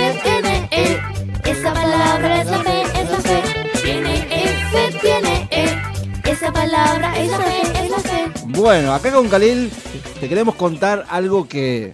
esa 1.69 1.81
palabra 1.81 2.41
es 2.41 2.49
la 2.49 2.63
fe, 2.63 2.81
es 2.81 3.11
la 3.11 3.17
fe. 3.19 3.43
Tiene 5.01 5.47
E, 5.51 6.31
esa 6.31 6.51
palabra 6.51 7.19
es 7.19 7.29
la 7.29 7.37
es. 7.37 8.45
Bueno, 8.47 8.93
acá 8.93 9.11
con 9.11 9.29
Khalil 9.29 9.71
te 10.19 10.27
queremos 10.27 10.55
contar 10.55 11.05
algo 11.09 11.47
que 11.47 11.93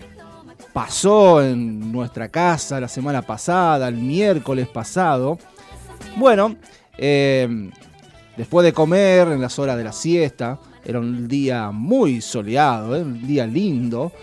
pasó 0.71 1.43
en 1.43 1.91
nuestra 1.91 2.29
casa 2.29 2.79
la 2.79 2.87
semana 2.87 3.21
pasada, 3.21 3.89
el 3.89 3.95
miércoles 3.95 4.67
pasado. 4.67 5.37
Bueno, 6.15 6.55
eh, 6.97 7.69
después 8.37 8.63
de 8.63 8.71
comer, 8.71 9.27
en 9.27 9.41
las 9.41 9.59
horas 9.59 9.77
de 9.77 9.83
la 9.83 9.91
siesta, 9.91 10.57
era 10.85 10.99
un 10.99 11.27
día 11.27 11.71
muy 11.71 12.21
soleado, 12.21 12.95
¿eh? 12.95 13.01
un 13.01 13.27
día 13.27 13.45
lindo. 13.45 14.13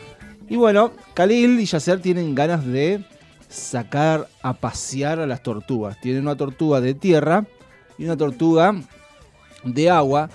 Y 0.49 0.57
bueno, 0.57 0.93
Khalil 1.15 1.61
y 1.61 1.67
Yasser 1.67 2.01
tienen 2.01 2.35
ganas 2.35 2.65
de 2.67 3.05
sacar 3.53 4.29
a 4.43 4.55
pasear 4.55 5.21
a 5.21 5.27
las 5.27 5.43
tortugas. 5.43 6.01
Tienen 6.01 6.23
una 6.23 6.37
tortuga 6.37 6.81
de 6.81 6.95
tierra 6.95 7.45
y 7.99 8.05
una 8.05 8.17
tortuga 8.17 8.75
de 9.65 9.91
agua. 9.91 10.31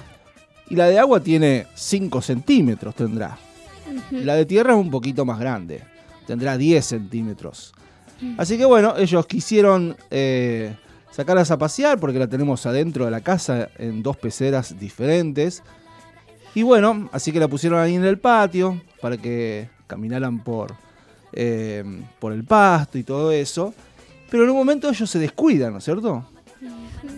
Y 0.69 0.75
la 0.75 0.88
de 0.88 0.99
agua 0.99 1.19
tiene 1.21 1.67
5 1.75 2.21
centímetros, 2.21 2.95
tendrá. 2.95 3.38
La 4.12 4.36
de 4.36 4.45
tierra 4.45 4.73
es 4.73 4.80
un 4.80 4.91
poquito 4.91 5.25
más 5.25 5.39
grande. 5.39 5.82
Tendrá 6.25 6.58
10 6.58 6.86
centímetros. 6.86 7.73
Así 8.38 8.58
que 8.58 8.65
bueno, 8.65 8.95
ellos 8.97 9.25
quisieron 9.27 9.95
eh, 10.10 10.75
sacarlas 11.12 11.51
a 11.51 11.58
pasear 11.58 11.99
porque 11.99 12.19
la 12.19 12.27
tenemos 12.27 12.65
adentro 12.65 13.06
de 13.06 13.12
la 13.12 13.21
casa 13.21 13.69
en 13.77 14.03
dos 14.03 14.17
peceras 14.17 14.77
diferentes. 14.80 15.63
Y 16.53 16.63
bueno, 16.63 17.10
así 17.12 17.32
que 17.32 17.39
la 17.39 17.47
pusieron 17.47 17.80
ahí 17.80 17.95
en 17.95 18.03
el 18.03 18.19
patio 18.19 18.82
para 19.01 19.17
que 19.17 19.69
caminaran 19.86 20.43
por, 20.43 20.75
eh, 21.33 21.83
por 22.19 22.33
el 22.33 22.43
pasto 22.43 22.97
y 22.97 23.03
todo 23.03 23.31
eso. 23.31 23.73
Pero 24.29 24.43
en 24.43 24.49
un 24.49 24.57
momento 24.57 24.89
ellos 24.89 25.09
se 25.09 25.19
descuidan, 25.19 25.71
¿no 25.73 25.79
es 25.79 25.83
cierto? 25.85 26.25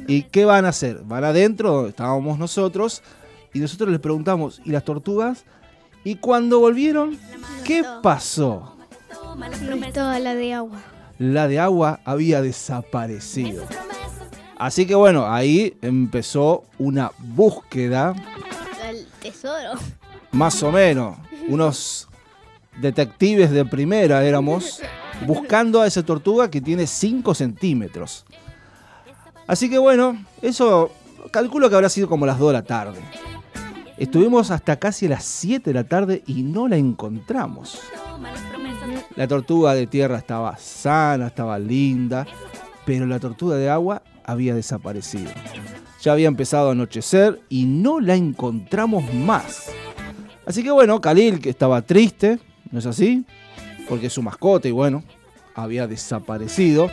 ¿Y 0.07 0.23
qué 0.23 0.45
van 0.45 0.65
a 0.65 0.69
hacer? 0.69 1.01
Van 1.03 1.23
adentro, 1.23 1.71
donde 1.71 1.89
estábamos 1.89 2.37
nosotros, 2.37 3.01
y 3.53 3.59
nosotros 3.59 3.89
les 3.89 3.99
preguntamos, 3.99 4.61
¿y 4.65 4.71
las 4.71 4.83
tortugas? 4.83 5.43
Y 6.03 6.15
cuando 6.15 6.59
volvieron, 6.59 7.17
¿qué 7.63 7.83
pasó? 8.01 8.75
Toda 9.93 10.19
la 10.19 10.35
de 10.35 10.53
agua. 10.53 10.81
La 11.17 11.47
de 11.47 11.59
agua 11.59 11.99
había 12.05 12.41
desaparecido. 12.41 13.65
Así 14.57 14.85
que 14.85 14.95
bueno, 14.95 15.31
ahí 15.31 15.77
empezó 15.81 16.65
una 16.77 17.11
búsqueda, 17.17 18.13
El 18.85 19.05
tesoro. 19.21 19.79
más 20.31 20.61
o 20.63 20.71
menos, 20.71 21.17
unos 21.47 22.08
detectives 22.81 23.51
de 23.51 23.65
primera 23.65 24.23
éramos, 24.23 24.81
buscando 25.25 25.81
a 25.81 25.87
esa 25.87 26.03
tortuga 26.03 26.49
que 26.49 26.61
tiene 26.61 26.87
5 26.87 27.33
centímetros. 27.33 28.25
Así 29.47 29.69
que 29.69 29.77
bueno, 29.77 30.23
eso 30.41 30.91
calculo 31.31 31.69
que 31.69 31.75
habrá 31.75 31.89
sido 31.89 32.07
como 32.07 32.25
las 32.25 32.39
2 32.39 32.49
de 32.49 32.53
la 32.53 32.63
tarde. 32.63 32.99
Estuvimos 33.97 34.51
hasta 34.51 34.77
casi 34.77 35.07
las 35.07 35.25
7 35.25 35.69
de 35.69 35.73
la 35.73 35.83
tarde 35.83 36.23
y 36.25 36.43
no 36.43 36.67
la 36.67 36.77
encontramos. 36.77 37.81
La 39.15 39.27
tortuga 39.27 39.73
de 39.73 39.87
tierra 39.87 40.17
estaba 40.17 40.55
sana, 40.57 41.27
estaba 41.27 41.59
linda, 41.59 42.25
pero 42.85 43.05
la 43.05 43.19
tortuga 43.19 43.57
de 43.57 43.69
agua 43.69 44.01
había 44.23 44.55
desaparecido. 44.55 45.29
Ya 46.01 46.13
había 46.13 46.29
empezado 46.29 46.69
a 46.69 46.71
anochecer 46.71 47.41
y 47.49 47.65
no 47.65 47.99
la 47.99 48.15
encontramos 48.15 49.13
más. 49.13 49.69
Así 50.45 50.63
que 50.63 50.71
bueno, 50.71 51.01
Khalil, 51.01 51.41
que 51.41 51.49
estaba 51.49 51.81
triste, 51.81 52.39
¿no 52.71 52.79
es 52.79 52.85
así? 52.85 53.25
Porque 53.87 54.09
su 54.09 54.21
mascota 54.21 54.67
y 54.67 54.71
bueno, 54.71 55.03
había 55.55 55.87
desaparecido. 55.87 56.89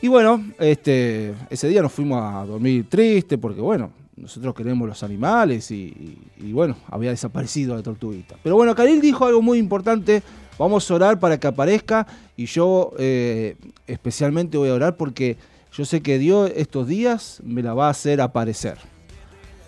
Y 0.00 0.08
bueno, 0.08 0.44
este, 0.58 1.34
ese 1.48 1.68
día 1.68 1.82
nos 1.82 1.92
fuimos 1.92 2.20
a 2.22 2.44
dormir 2.44 2.88
triste 2.88 3.38
porque 3.38 3.60
bueno, 3.60 3.92
nosotros 4.16 4.54
queremos 4.54 4.88
los 4.88 5.02
animales 5.02 5.70
y, 5.70 6.18
bueno, 6.52 6.76
había 6.88 7.10
desaparecido 7.10 7.76
la 7.76 7.82
tortuguita. 7.82 8.36
Pero 8.42 8.56
bueno, 8.56 8.74
Khalil 8.74 9.00
dijo 9.00 9.26
algo 9.26 9.42
muy 9.42 9.58
importante, 9.58 10.22
vamos 10.58 10.90
a 10.90 10.94
orar 10.94 11.18
para 11.18 11.38
que 11.38 11.46
aparezca 11.46 12.06
y 12.36 12.46
yo 12.46 12.92
eh, 12.98 13.56
especialmente 13.86 14.58
voy 14.58 14.70
a 14.70 14.74
orar 14.74 14.96
porque 14.96 15.36
yo 15.72 15.84
sé 15.84 16.02
que 16.02 16.18
Dios 16.18 16.52
estos 16.54 16.86
días 16.86 17.40
me 17.44 17.62
la 17.62 17.74
va 17.74 17.86
a 17.86 17.90
hacer 17.90 18.20
aparecer. 18.20 18.76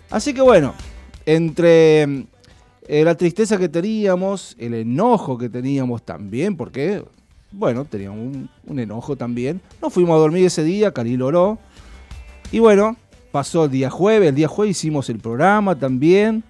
Así 0.09 0.33
que 0.33 0.41
bueno, 0.41 0.73
entre 1.25 2.27
eh, 2.87 3.03
la 3.03 3.15
tristeza 3.15 3.57
que 3.57 3.67
teníamos, 3.67 4.55
el 4.59 4.75
enojo 4.75 5.37
que 5.37 5.49
teníamos 5.49 6.03
también, 6.03 6.55
porque, 6.55 7.03
bueno, 7.51 7.85
teníamos 7.85 8.37
un, 8.67 8.79
enojo 8.79 9.15
también, 9.15 9.59
nos 9.81 9.91
fuimos 9.91 10.15
a 10.15 10.19
dormir 10.19 10.45
ese 10.45 10.63
día, 10.63 10.91
Khalil 10.91 11.23
oró, 11.23 11.57
y 12.51 12.59
bueno, 12.59 12.95
pasó 13.31 13.65
el 13.65 13.71
día 13.71 13.89
jueves, 13.89 14.29
el 14.29 14.35
día 14.35 14.47
jueves 14.47 14.77
hicimos 14.77 15.09
el 15.09 15.17
programa 15.17 15.75
también, 15.79 16.43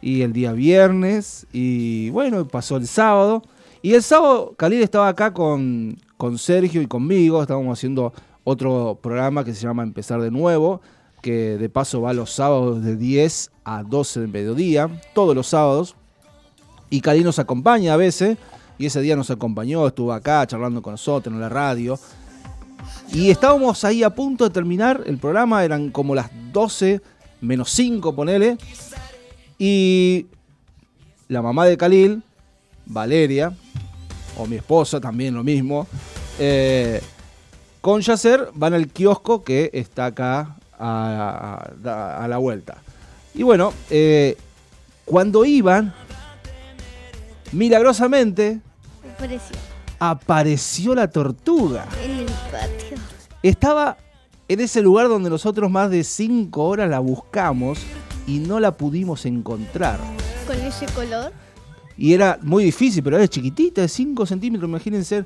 y 0.00 0.22
el 0.22 0.32
día 0.32 0.52
viernes, 0.52 1.46
y 1.52 2.08
bueno, 2.10 2.48
pasó 2.48 2.78
el 2.78 2.86
sábado, 2.86 3.42
y 3.82 3.92
el 3.92 4.02
sábado 4.02 4.54
Khalil 4.56 4.82
estaba 4.82 5.08
acá 5.08 5.34
con, 5.34 5.98
con 6.16 6.38
Sergio 6.38 6.80
y 6.80 6.86
conmigo, 6.86 7.42
estábamos 7.42 7.78
haciendo 7.78 8.14
otro 8.44 8.98
programa 9.02 9.44
que 9.44 9.52
se 9.52 9.62
llama 9.62 9.82
Empezar 9.82 10.22
de 10.22 10.30
Nuevo, 10.30 10.80
que 11.26 11.58
de 11.58 11.68
paso 11.68 12.00
va 12.00 12.12
los 12.12 12.30
sábados 12.30 12.84
de 12.84 12.94
10 12.94 13.50
a 13.64 13.82
12 13.82 14.20
del 14.20 14.28
mediodía, 14.28 14.88
todos 15.12 15.34
los 15.34 15.48
sábados. 15.48 15.96
Y 16.88 17.00
Cali 17.00 17.24
nos 17.24 17.40
acompaña 17.40 17.94
a 17.94 17.96
veces, 17.96 18.38
y 18.78 18.86
ese 18.86 19.00
día 19.00 19.16
nos 19.16 19.28
acompañó, 19.28 19.84
estuvo 19.88 20.12
acá 20.12 20.46
charlando 20.46 20.82
con 20.82 20.92
nosotros 20.92 21.34
en 21.34 21.40
la 21.40 21.48
radio. 21.48 21.98
Y 23.12 23.30
estábamos 23.30 23.82
ahí 23.82 24.04
a 24.04 24.10
punto 24.10 24.44
de 24.44 24.50
terminar 24.50 25.02
el 25.04 25.18
programa, 25.18 25.64
eran 25.64 25.90
como 25.90 26.14
las 26.14 26.30
12 26.52 27.00
menos 27.40 27.70
5, 27.70 28.14
ponele. 28.14 28.56
Y 29.58 30.26
la 31.26 31.42
mamá 31.42 31.66
de 31.66 31.76
Khalil, 31.76 32.22
Valeria, 32.84 33.52
o 34.38 34.46
mi 34.46 34.54
esposa 34.54 35.00
también 35.00 35.34
lo 35.34 35.42
mismo, 35.42 35.88
eh, 36.38 37.02
con 37.80 38.00
Yasser 38.00 38.50
van 38.54 38.74
al 38.74 38.86
kiosco 38.86 39.42
que 39.42 39.70
está 39.72 40.06
acá 40.06 40.55
a, 40.78 41.62
a- 41.84 42.24
a 42.24 42.28
la 42.28 42.38
vuelta. 42.38 42.76
Y 43.34 43.42
bueno, 43.42 43.72
eh, 43.90 44.36
cuando 45.04 45.44
iban, 45.44 45.92
milagrosamente 47.52 48.60
Apareció 49.14 49.56
apareció 49.98 50.94
la 50.94 51.08
tortuga. 51.08 51.86
en 52.04 52.10
el 52.18 52.26
patio. 52.26 52.98
Estaba 53.42 53.96
en 54.48 54.60
ese 54.60 54.82
lugar 54.82 55.08
donde 55.08 55.30
nosotros 55.30 55.70
más 55.70 55.90
de 55.90 56.04
5 56.04 56.62
horas 56.64 56.90
la 56.90 56.98
buscamos 56.98 57.78
y 58.26 58.38
no 58.40 58.60
la 58.60 58.72
pudimos 58.76 59.24
encontrar. 59.24 59.98
Con 60.46 60.56
ese 60.60 60.84
color. 60.94 61.32
Y 61.96 62.12
era 62.12 62.38
muy 62.42 62.64
difícil, 62.64 63.02
pero 63.02 63.16
era 63.16 63.26
chiquitita, 63.26 63.80
de 63.80 63.88
5 63.88 64.26
centímetros, 64.26 64.68
imagínense, 64.68 65.24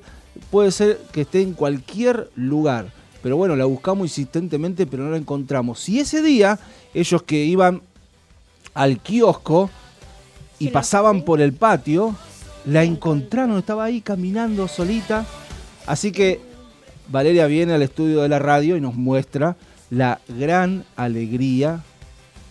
puede 0.53 0.71
ser 0.71 0.99
que 1.11 1.23
esté 1.23 1.43
en 1.43 1.53
cualquier 1.55 2.31
lugar. 2.37 2.93
Pero 3.23 3.37
bueno, 3.37 3.57
la 3.57 3.65
buscamos 3.65 4.07
insistentemente, 4.07 4.87
pero 4.87 5.05
no 5.05 5.11
la 5.11 5.17
encontramos. 5.17 5.89
Y 5.89 6.01
ese 6.01 6.23
día, 6.23 6.59
ellos 6.95 7.23
que 7.23 7.45
iban 7.45 7.83
al 8.75 8.99
kiosco 9.01 9.71
y 10.59 10.69
pasaban 10.69 11.23
por 11.23 11.41
el 11.41 11.53
patio, 11.53 12.15
la 12.67 12.85
encontraron, 12.85 13.59
estaba 13.59 13.85
ahí 13.85 14.01
caminando 14.01 14.69
solita. 14.69 15.27
Así 15.87 16.13
que 16.13 16.41
Valeria 17.09 17.47
viene 17.47 17.73
al 17.73 17.83
estudio 17.83 18.23
de 18.23 18.29
la 18.29 18.39
radio 18.39 18.77
y 18.77 18.81
nos 18.81 18.95
muestra 18.95 19.57
la 19.91 20.21
gran 20.29 20.85
alegría 20.97 21.83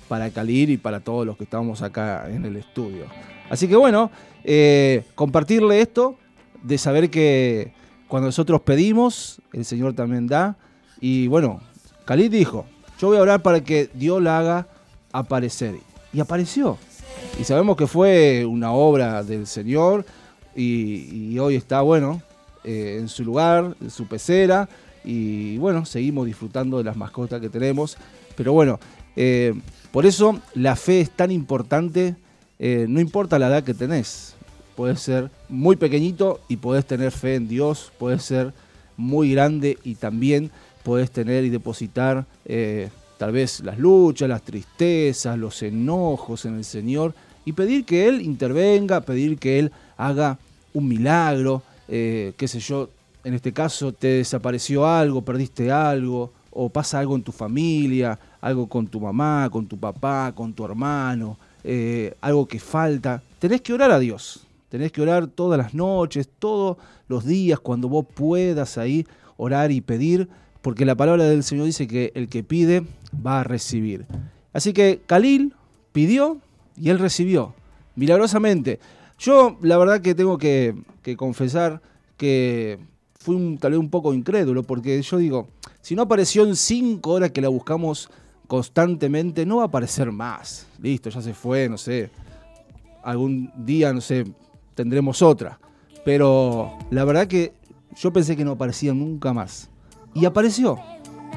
para 0.07 0.29
Kalir 0.31 0.69
y 0.69 0.77
para 0.77 0.99
todos 0.99 1.25
los 1.25 1.37
que 1.37 1.45
estamos 1.45 1.81
acá 1.81 2.29
en 2.29 2.45
el 2.45 2.57
estudio. 2.57 3.05
Así 3.49 3.67
que 3.67 3.75
bueno, 3.75 4.11
eh, 4.43 5.03
compartirle 5.15 5.81
esto 5.81 6.15
de 6.63 6.77
saber 6.77 7.09
que 7.09 7.71
cuando 8.09 8.27
nosotros 8.27 8.61
pedimos, 8.61 9.39
el 9.53 9.63
Señor 9.63 9.93
también 9.93 10.27
da. 10.27 10.57
Y 10.99 11.27
bueno, 11.27 11.61
Khalid 12.05 12.31
dijo, 12.31 12.65
yo 12.99 13.07
voy 13.07 13.17
a 13.17 13.21
orar 13.21 13.41
para 13.43 13.63
que 13.63 13.89
Dios 13.93 14.21
la 14.21 14.39
haga 14.39 14.67
aparecer. 15.13 15.75
Y 16.11 16.19
apareció. 16.19 16.79
Y 17.39 17.43
sabemos 17.43 17.77
que 17.77 17.85
fue 17.85 18.45
una 18.45 18.71
obra 18.71 19.23
del 19.23 19.45
Señor 19.45 20.05
y, 20.55 21.37
hoy 21.37 21.55
está, 21.55 21.81
bueno, 21.81 22.21
eh, 22.63 22.97
en 22.99 23.07
su 23.07 23.23
lugar, 23.23 23.75
en 23.79 23.91
su 23.91 24.07
pecera. 24.07 24.67
Y 25.05 25.59
bueno, 25.59 25.85
seguimos 25.85 26.25
disfrutando 26.25 26.79
de 26.79 26.85
las 26.85 26.97
mascotas 26.97 27.39
que 27.39 27.49
tenemos. 27.49 27.95
Pero 28.35 28.53
bueno, 28.53 28.79
eh, 29.15 29.53
por 29.91 30.07
eso 30.07 30.39
la 30.55 30.75
fe 30.75 31.01
es 31.01 31.11
tan 31.11 31.29
importante, 31.29 32.15
eh, 32.57 32.87
no 32.89 32.99
importa 32.99 33.37
la 33.37 33.49
edad 33.49 33.63
que 33.63 33.75
tenés. 33.75 34.35
Puedes 34.79 35.01
ser 35.01 35.29
muy 35.49 35.75
pequeñito 35.75 36.39
y 36.47 36.55
podés 36.55 36.85
tener 36.85 37.11
fe 37.11 37.35
en 37.35 37.49
Dios, 37.49 37.91
puedes 37.99 38.23
ser 38.23 38.53
muy 38.95 39.29
grande 39.33 39.77
y 39.83 39.95
también 39.95 40.51
podés 40.83 41.11
tener 41.11 41.43
y 41.43 41.49
depositar 41.49 42.25
eh, 42.45 42.87
tal 43.17 43.33
vez 43.33 43.59
las 43.59 43.77
luchas, 43.77 44.29
las 44.29 44.41
tristezas, 44.41 45.37
los 45.37 45.61
enojos 45.63 46.45
en 46.45 46.55
el 46.55 46.63
Señor 46.63 47.13
y 47.43 47.51
pedir 47.51 47.83
que 47.83 48.07
Él 48.07 48.21
intervenga, 48.21 49.01
pedir 49.01 49.37
que 49.37 49.59
Él 49.59 49.73
haga 49.97 50.39
un 50.73 50.87
milagro, 50.87 51.61
eh, 51.89 52.31
qué 52.37 52.47
sé 52.47 52.61
yo, 52.61 52.89
en 53.25 53.33
este 53.33 53.51
caso 53.51 53.91
te 53.91 54.07
desapareció 54.07 54.87
algo, 54.87 55.23
perdiste 55.23 55.73
algo, 55.73 56.31
o 56.51 56.69
pasa 56.69 56.99
algo 56.99 57.17
en 57.17 57.23
tu 57.23 57.33
familia, 57.33 58.17
algo 58.39 58.67
con 58.67 58.87
tu 58.87 59.01
mamá, 59.01 59.49
con 59.51 59.67
tu 59.67 59.77
papá, 59.77 60.31
con 60.33 60.53
tu 60.53 60.63
hermano, 60.63 61.37
eh, 61.65 62.15
algo 62.21 62.47
que 62.47 62.61
falta, 62.61 63.21
tenés 63.39 63.59
que 63.59 63.73
orar 63.73 63.91
a 63.91 63.99
Dios. 63.99 64.45
Tenés 64.69 64.91
que 64.91 65.01
orar 65.01 65.27
todas 65.27 65.57
las 65.57 65.73
noches, 65.73 66.29
todos 66.39 66.77
los 67.07 67.25
días, 67.25 67.59
cuando 67.59 67.89
vos 67.89 68.05
puedas 68.13 68.77
ahí 68.77 69.05
orar 69.35 69.71
y 69.71 69.81
pedir, 69.81 70.29
porque 70.61 70.85
la 70.85 70.95
palabra 70.95 71.23
del 71.23 71.43
Señor 71.43 71.65
dice 71.65 71.87
que 71.87 72.11
el 72.13 72.29
que 72.29 72.43
pide 72.43 72.83
va 73.25 73.41
a 73.41 73.43
recibir. 73.43 74.05
Así 74.53 74.73
que 74.73 75.01
Khalil 75.05 75.55
pidió 75.91 76.37
y 76.77 76.89
él 76.89 76.99
recibió, 76.99 77.55
milagrosamente. 77.95 78.79
Yo 79.17 79.57
la 79.61 79.77
verdad 79.77 80.01
que 80.01 80.15
tengo 80.15 80.37
que, 80.37 80.75
confesar 81.17 81.81
que 82.15 82.79
fui 83.19 83.57
tal 83.59 83.71
vez 83.71 83.79
un 83.79 83.89
poco 83.89 84.13
incrédulo, 84.13 84.63
porque 84.63 85.01
yo 85.01 85.17
digo, 85.17 85.47
si 85.81 85.95
no 85.95 86.03
apareció 86.03 86.45
en 86.45 86.55
cinco 86.55 87.11
horas 87.13 87.31
que 87.31 87.41
la 87.41 87.49
buscamos 87.49 88.09
constantemente, 88.47 89.45
no 89.45 89.57
va 89.57 89.63
a 89.63 89.67
aparecer 89.67 90.11
más. 90.11 90.67
Listo, 90.79 91.09
ya 91.09 91.21
se 91.21 91.33
fue, 91.33 91.67
no 91.67 91.77
sé. 91.77 92.09
Algún 93.03 93.51
día, 93.55 93.93
no 93.93 94.01
sé, 94.01 94.25
tendremos 94.79 95.21
otra. 95.21 95.59
Pero 96.05 96.71
la 96.89 97.03
verdad 97.03 97.27
que 97.27 97.51
yo 97.97 98.13
pensé 98.13 98.37
que 98.37 98.45
no 98.45 98.51
aparecía 98.51 98.93
nunca 98.93 99.33
más. 99.33 99.69
Y 100.13 100.23
apareció. 100.23 100.79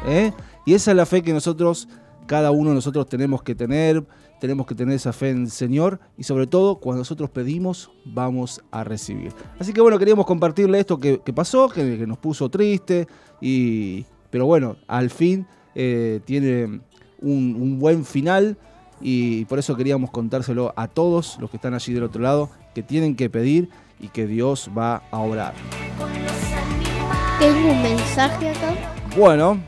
¿eh? 0.07 0.33
Y 0.64 0.74
esa 0.74 0.92
es 0.92 0.96
la 0.96 1.07
fe 1.07 1.22
que 1.22 1.33
nosotros, 1.33 1.88
cada 2.26 2.52
uno 2.52 2.70
de 2.70 2.76
nosotros 2.76 3.09
tenemos 3.09 3.42
que 3.42 3.57
tener. 3.57 4.07
Tenemos 4.40 4.64
que 4.64 4.76
tener 4.76 4.94
esa 4.94 5.12
fe 5.12 5.31
en 5.31 5.42
el 5.42 5.50
Señor. 5.50 5.98
Y 6.16 6.22
sobre 6.22 6.46
todo, 6.46 6.76
cuando 6.76 7.00
nosotros 7.00 7.31
pedimos, 7.31 7.90
vamos 8.05 8.61
a 8.70 8.85
recibir. 8.85 9.33
Así 9.59 9.72
que 9.72 9.81
bueno, 9.81 9.98
queríamos 9.98 10.24
compartirle 10.24 10.78
esto 10.78 10.98
que, 10.98 11.18
pasó, 11.35 11.68
que, 11.68 11.98
que 11.98 12.07
nos 12.07 12.18
puso 12.18 12.48
triste. 12.48 13.09
Y, 13.40 14.05
pero 14.31 14.46
bueno, 14.46 14.76
al 14.87 15.11
fin 15.11 15.48
eh, 15.74 16.20
tiene 16.24 16.81
un, 17.20 17.57
un 17.59 17.81
buen 17.81 18.05
final. 18.05 18.57
Y 19.00 19.46
por 19.46 19.59
eso 19.59 19.74
queríamos 19.74 20.12
contárselo 20.12 20.72
a 20.76 20.87
todos 20.87 21.38
los 21.40 21.50
que 21.50 21.57
están 21.57 21.74
allí 21.74 21.92
del 21.92 22.05
otro 22.05 22.22
lado, 22.22 22.50
que 22.74 22.82
tienen 22.82 23.14
que 23.16 23.28
pedir 23.30 23.68
y 24.00 24.08
que 24.08 24.26
Dios 24.26 24.70
va 24.76 25.02
a 25.11 25.18
obrar. 25.18 25.54
Tengo 27.38 27.72
un 27.72 27.82
mensaje 27.82 28.50
acá 28.50 28.74
Bueno, 29.16 29.58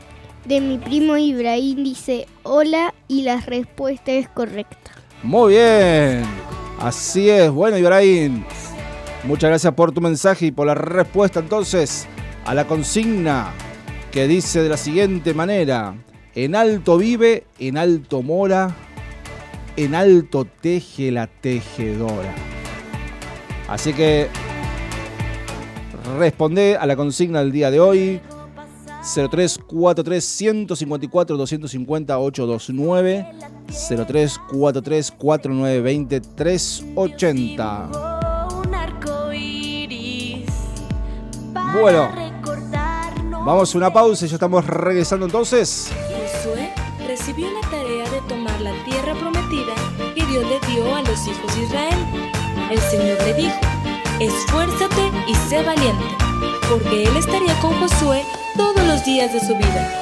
de 0.45 0.61
mi 0.61 0.77
primo 0.77 1.17
Ibrahim. 1.17 1.83
Dice 1.83 2.27
hola 2.43 2.93
y 3.07 3.23
la 3.23 3.41
respuesta 3.41 4.11
es 4.11 4.29
correcta. 4.29 4.91
muy 5.23 5.53
bien. 5.53 6.23
Así 6.79 7.29
es. 7.29 7.49
Bueno, 7.51 7.77
Ibrahim, 7.77 8.43
muchas 9.23 9.49
gracias 9.49 9.73
por 9.73 9.91
tu 9.91 10.01
mensaje 10.01 10.47
y 10.47 10.51
por 10.51 10.67
la 10.67 10.75
respuesta 10.75 11.39
entonces 11.39 12.05
a 12.45 12.53
la 12.53 12.65
consigna 12.65 13.51
que 14.11 14.27
dice 14.27 14.61
de 14.61 14.69
la 14.69 14.77
siguiente 14.77 15.33
manera. 15.33 15.95
En 16.35 16.53
alto 16.55 16.97
vive, 16.97 17.45
en 17.59 17.77
alto 17.77 18.21
mora, 18.21 18.75
en 19.77 19.95
alto 19.95 20.45
teje 20.45 21.11
la 21.11 21.27
tejedora. 21.27 22.33
Así 23.67 23.93
que 23.93 24.29
responde 26.17 26.77
a 26.77 26.85
la 26.85 26.95
consigna 26.95 27.39
del 27.39 27.51
día 27.51 27.71
de 27.71 27.79
hoy. 27.79 28.21
0343 29.05 30.23
154 30.23 31.37
250 31.37 32.19
829 32.19 33.27
0343 33.67 35.11
4920 35.11 36.21
380 36.21 37.89
Un 38.65 38.73
arco 38.73 39.31
iris. 39.31 40.45
Bueno, 41.79 42.09
vamos 43.45 43.75
a 43.75 43.77
una 43.77 43.93
pausa 43.93 44.25
y 44.25 44.29
ya 44.29 44.35
estamos 44.35 44.65
regresando 44.65 45.27
entonces. 45.27 45.91
Josué 46.09 46.73
recibió 47.07 47.47
la 47.51 47.61
tarea 47.69 48.09
de 48.09 48.21
tomar 48.27 48.59
la 48.61 48.73
tierra 48.85 49.13
prometida 49.13 49.75
que 50.15 50.25
Dios 50.25 50.43
le 50.49 50.59
dio 50.67 50.95
a 50.95 51.01
los 51.01 51.27
hijos 51.27 51.55
de 51.55 51.63
Israel. 51.63 52.24
El 52.71 52.79
Señor 52.79 53.17
le 53.25 53.33
dijo, 53.35 53.59
esfuérzate 54.19 55.11
y 55.27 55.35
sé 55.35 55.61
valiente, 55.63 56.05
porque 56.69 57.03
Él 57.03 57.15
estaría 57.15 57.53
con 57.59 57.73
Josué 57.79 58.23
todos 58.57 58.83
los 58.87 59.05
días 59.05 59.31
de 59.33 59.39
su 59.39 59.55
vida. 59.55 60.01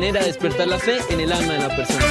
Manera 0.00 0.20
de 0.20 0.28
despertar 0.28 0.66
la 0.66 0.78
fe 0.78 0.96
en 1.10 1.20
el 1.20 1.30
alma 1.30 1.52
de 1.52 1.58
la 1.58 1.76
persona. 1.76 2.06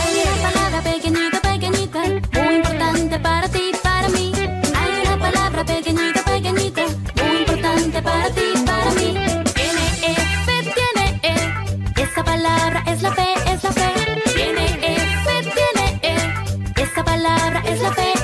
Hay 0.00 0.14
una 0.24 0.50
palabra 0.50 0.82
pequeñita, 0.82 1.40
pequeñita, 1.40 2.00
muy 2.32 2.54
importante 2.56 3.18
para 3.20 3.48
ti, 3.48 3.70
para 3.84 4.08
mí. 4.08 4.32
Hay 4.80 5.06
una 5.06 5.16
palabra 5.16 5.64
pequeñita, 5.64 6.24
pequeñita, 6.24 6.82
muy 7.22 7.36
importante 7.42 8.02
para 8.02 8.30
ti, 8.30 8.46
para 8.66 8.90
mí. 8.98 9.10
Tiene 9.58 9.84
fe, 10.46 10.56
tiene 10.74 11.20
E. 11.22 12.02
Esa 12.02 12.24
palabra 12.24 12.82
es 12.88 13.00
la 13.00 13.12
fe, 13.12 13.28
es 13.52 13.62
la 13.62 13.72
fe. 13.72 13.90
Tiene 14.34 14.66
fe, 15.24 15.36
tiene 15.56 16.00
E. 16.02 16.82
Esa 16.82 17.04
palabra 17.04 17.62
es 17.64 17.80
la 17.80 17.92
fe. 17.92 18.23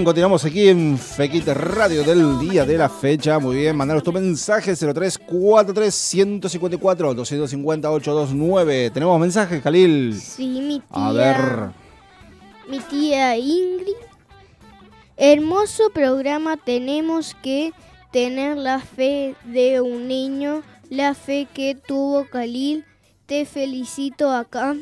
bien, 0.00 0.04
continuamos 0.06 0.44
aquí 0.46 0.68
en 0.68 0.96
Fequite 0.96 1.52
Radio 1.52 2.02
del 2.02 2.38
día 2.38 2.64
de 2.64 2.78
la 2.78 2.88
fecha. 2.88 3.38
Muy 3.38 3.56
bien, 3.56 3.76
mandaros 3.76 4.02
tu 4.02 4.12
mensaje 4.12 4.74
0343 4.74 5.94
154 5.94 7.12
250 7.14 7.90
829. 7.90 8.90
¿Tenemos 8.90 9.20
mensajes, 9.20 9.62
Khalil? 9.62 10.18
Sí, 10.18 10.46
mi 10.62 10.80
tía. 10.80 11.06
A 11.06 11.12
ver. 11.12 11.70
Mi 12.68 12.80
tía 12.80 13.36
Ingrid. 13.36 13.94
Hermoso 15.18 15.90
programa, 15.92 16.56
tenemos 16.56 17.36
que 17.42 17.72
tener 18.10 18.56
la 18.56 18.78
fe 18.78 19.34
de 19.44 19.82
un 19.82 20.08
niño, 20.08 20.62
la 20.88 21.14
fe 21.14 21.46
que 21.52 21.74
tuvo 21.74 22.24
Khalil. 22.24 22.86
Te 23.26 23.44
felicito 23.44 24.30
acá. 24.30 24.76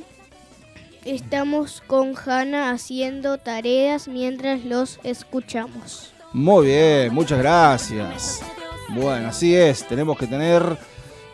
Estamos 1.09 1.83
con 1.87 2.13
Hanna 2.15 2.71
haciendo 2.71 3.39
tareas 3.39 4.09
mientras 4.09 4.63
los 4.67 5.01
escuchamos. 5.05 6.13
Muy 6.35 6.67
bien, 6.67 7.15
muchas 7.15 7.39
gracias. 7.39 8.43
Bueno, 8.91 9.29
así 9.29 9.57
es, 9.57 9.89
tenemos 9.89 10.19
que 10.19 10.27
tener 10.27 10.77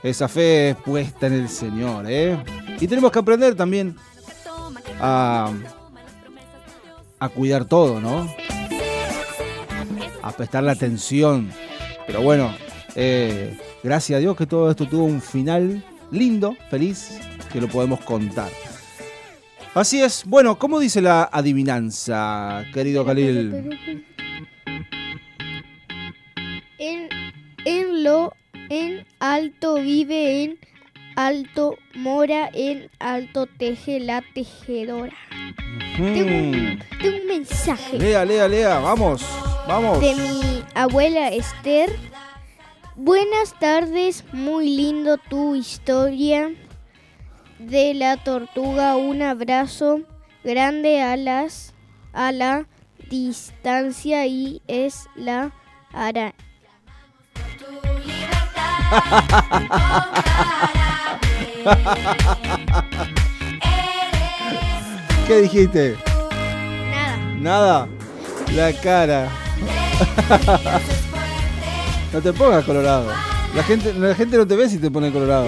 esa 0.01 0.29
fe 0.29 0.77
puesta 0.85 1.27
en 1.27 1.33
el 1.33 1.49
Señor, 1.49 2.05
¿eh? 2.09 2.39
Y 2.81 2.87
tenemos 2.87 3.11
que 3.11 3.19
aprender 3.19 3.57
también 3.57 3.97
a, 5.01 5.51
cuidar 7.35 7.65
todo, 7.65 8.01
¿no? 8.01 8.33
A 10.23 10.31
prestarle 10.31 10.71
atención. 10.71 11.51
Pero 12.07 12.23
bueno, 12.23 12.55
eh, 12.95 13.59
gracias 13.83 14.19
a 14.19 14.21
Dios 14.21 14.37
que 14.37 14.47
todo 14.47 14.71
esto 14.71 14.87
tuvo 14.87 15.03
un 15.03 15.21
final 15.21 15.85
lindo, 16.13 16.57
feliz, 16.71 17.19
que 17.53 17.61
lo 17.61 17.67
podemos 17.67 17.99
contar. 18.03 18.53
Así 19.75 20.01
es. 20.01 20.25
Bueno, 20.25 20.57
¿cómo 20.57 20.79
dice 20.79 21.03
la 21.03 21.29
adivinanza, 21.33 22.65
querido 22.73 23.05
Khalil? 23.05 23.77
En, 26.79 27.09
en 27.65 28.05
lo 28.05 28.33
en 28.71 29.05
alto 29.19 29.75
vive 29.75 30.45
en 30.45 30.59
alto 31.17 31.77
mora 31.95 32.49
en 32.55 32.89
alto 33.01 33.47
teje 33.47 33.99
la 33.99 34.23
tejedora. 34.33 35.13
Tengo, 35.97 36.21
un, 36.21 36.79
tengo 37.01 37.17
un 37.17 37.27
mensaje 37.27 37.99
Lea, 37.99 38.25
lea, 38.25 38.47
lea, 38.47 38.79
vamos, 38.79 39.25
vamos. 39.67 40.01
de 40.01 40.15
mi 40.15 40.63
abuela 40.75 41.31
Esther. 41.31 41.91
Buenas 42.95 43.59
tardes, 43.59 44.25
muy 44.33 44.77
lindo 44.77 45.19
tu 45.19 45.57
historia 45.57 46.53
de 47.65 47.95
la 47.95 48.17
tortuga. 48.17 48.97
Un 48.97 49.23
abrazo 49.23 50.01
grande 50.43 51.01
a 51.03 51.17
las 51.17 51.73
a 52.13 52.33
la 52.33 52.67
distancia 53.11 54.27
y 54.27 54.61
es 54.67 55.07
la 55.17 55.53
ara. 55.93 56.35
¿Qué 65.27 65.41
dijiste? 65.41 65.97
Nada. 66.91 67.17
Nada. 67.41 67.89
La 68.55 68.73
cara. 68.73 69.29
no 72.13 72.21
te 72.21 72.33
pongas 72.33 72.65
colorado. 72.65 73.11
La 73.55 73.63
gente, 73.63 73.95
la 73.95 74.15
gente 74.15 74.37
no 74.37 74.47
te 74.47 74.55
ve 74.55 74.69
si 74.69 74.79
te 74.79 74.91
pone 74.91 75.11
colorado. 75.11 75.47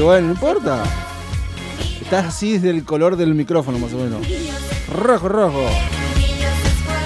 Bueno, 0.00 0.28
no 0.28 0.32
importa. 0.32 0.82
Estás 2.00 2.26
así 2.26 2.52
desde 2.52 2.70
el 2.70 2.84
color 2.84 3.16
del 3.16 3.34
micrófono 3.34 3.78
más 3.78 3.92
o 3.92 3.98
menos. 3.98 4.26
Rojo, 4.92 5.28
rojo. 5.28 5.64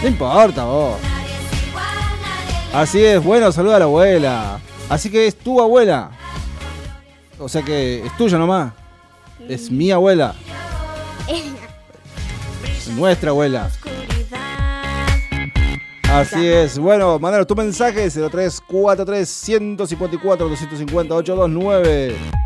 No 0.03 0.09
importa 0.09 0.65
vos. 0.65 0.97
Así 2.73 3.05
es, 3.05 3.23
bueno, 3.23 3.53
saluda 3.53 3.77
a 3.77 3.79
la 3.81 3.85
abuela. 3.85 4.61
Así 4.89 5.11
que 5.11 5.27
es 5.27 5.37
tu 5.37 5.61
abuela. 5.61 6.11
O 7.39 7.49
sea 7.49 7.63
que 7.63 8.05
es 8.07 8.17
tuya 8.17 8.39
nomás. 8.39 8.73
Es 9.49 9.71
mi 9.71 9.91
abuela. 9.91 10.35
Es 11.27 12.89
nuestra 12.89 13.31
abuela. 13.31 13.71
Así 16.11 16.47
es. 16.47 16.79
Bueno, 16.79 17.19
mandaros 17.19 17.47
tu 17.47 17.57
mensaje 17.57 18.09
0343 18.09 19.29
154 19.29 20.49
250 20.49 21.15
829. 21.15 22.44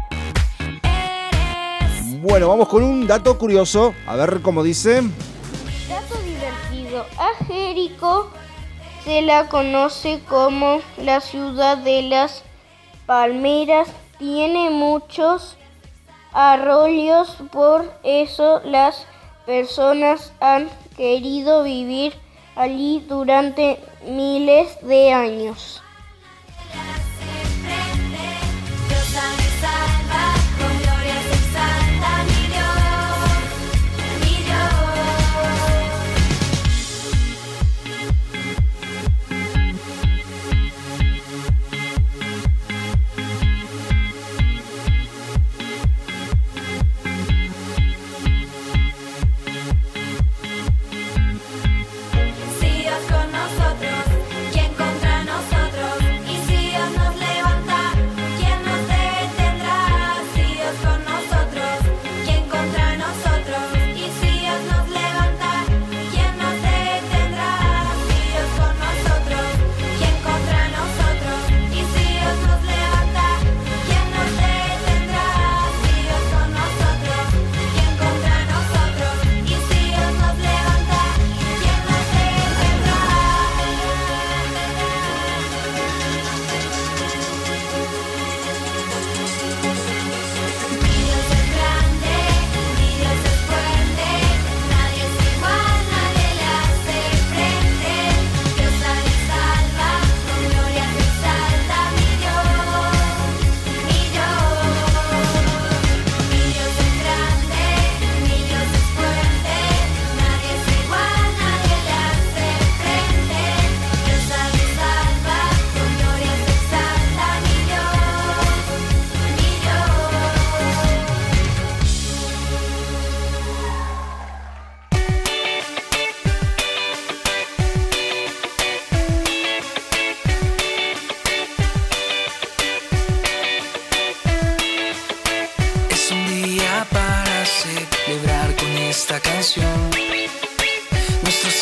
Bueno, 2.29 2.47
vamos 2.49 2.69
con 2.69 2.83
un 2.83 3.07
dato 3.07 3.39
curioso. 3.39 3.95
A 4.07 4.15
ver 4.15 4.43
cómo 4.43 4.63
dice. 4.63 5.01
Dato 5.89 6.15
divertido. 6.23 7.07
A 7.17 7.43
Jericó 7.47 8.31
se 9.03 9.23
la 9.23 9.49
conoce 9.49 10.21
como 10.29 10.81
la 10.99 11.23
ciudad 11.23 11.79
de 11.79 12.03
las 12.03 12.45
palmeras. 13.07 13.89
Tiene 14.19 14.69
muchos 14.69 15.57
arroyos, 16.33 17.35
por 17.51 17.91
eso 18.03 18.61
las 18.63 19.07
personas 19.47 20.35
han 20.41 20.69
querido 20.99 21.63
vivir 21.63 22.13
allí 22.57 23.03
durante 23.09 23.81
miles 24.07 24.77
de 24.83 25.15
años. 25.15 25.83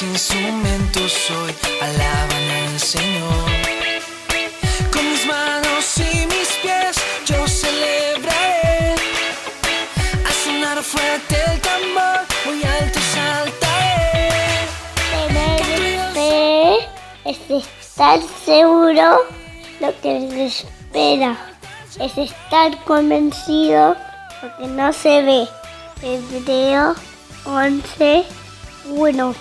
Instrumentos 0.03 1.31
hoy 1.31 1.55
alaban 1.81 2.51
al 2.51 2.81
Señor. 2.81 3.51
Con 4.93 5.11
mis 5.11 5.27
manos 5.27 5.99
y 5.99 6.27
mis 6.27 6.49
pies 6.63 6.97
yo 7.27 7.47
celebraré. 7.47 8.95
Al 10.27 10.33
sonar 10.33 10.83
fuerte 10.83 11.37
el 11.53 11.61
tambor, 11.61 12.21
muy 12.47 12.63
alto 12.65 12.99
saltaré. 13.15 14.31
Fe 16.15 16.89
es 17.25 17.65
estar 17.65 18.21
seguro 18.45 19.27
lo 19.81 20.01
que 20.01 20.21
les 20.21 20.65
espera. 20.65 21.37
Es 22.01 22.17
estar 22.19 22.85
convencido 22.85 23.97
lo 24.43 24.57
que 24.59 24.67
no 24.67 24.93
se 24.93 25.23
ve. 25.23 25.49
Hebreo 26.03 26.95
11, 27.47 28.25
1. 28.85 29.35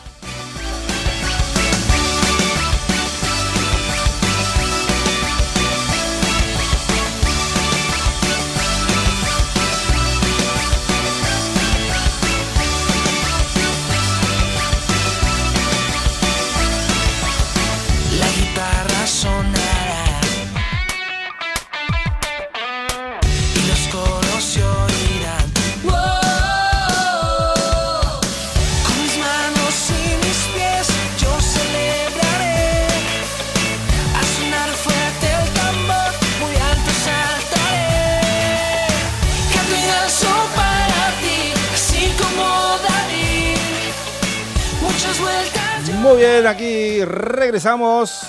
Aquí 46.48 47.04
regresamos 47.04 48.22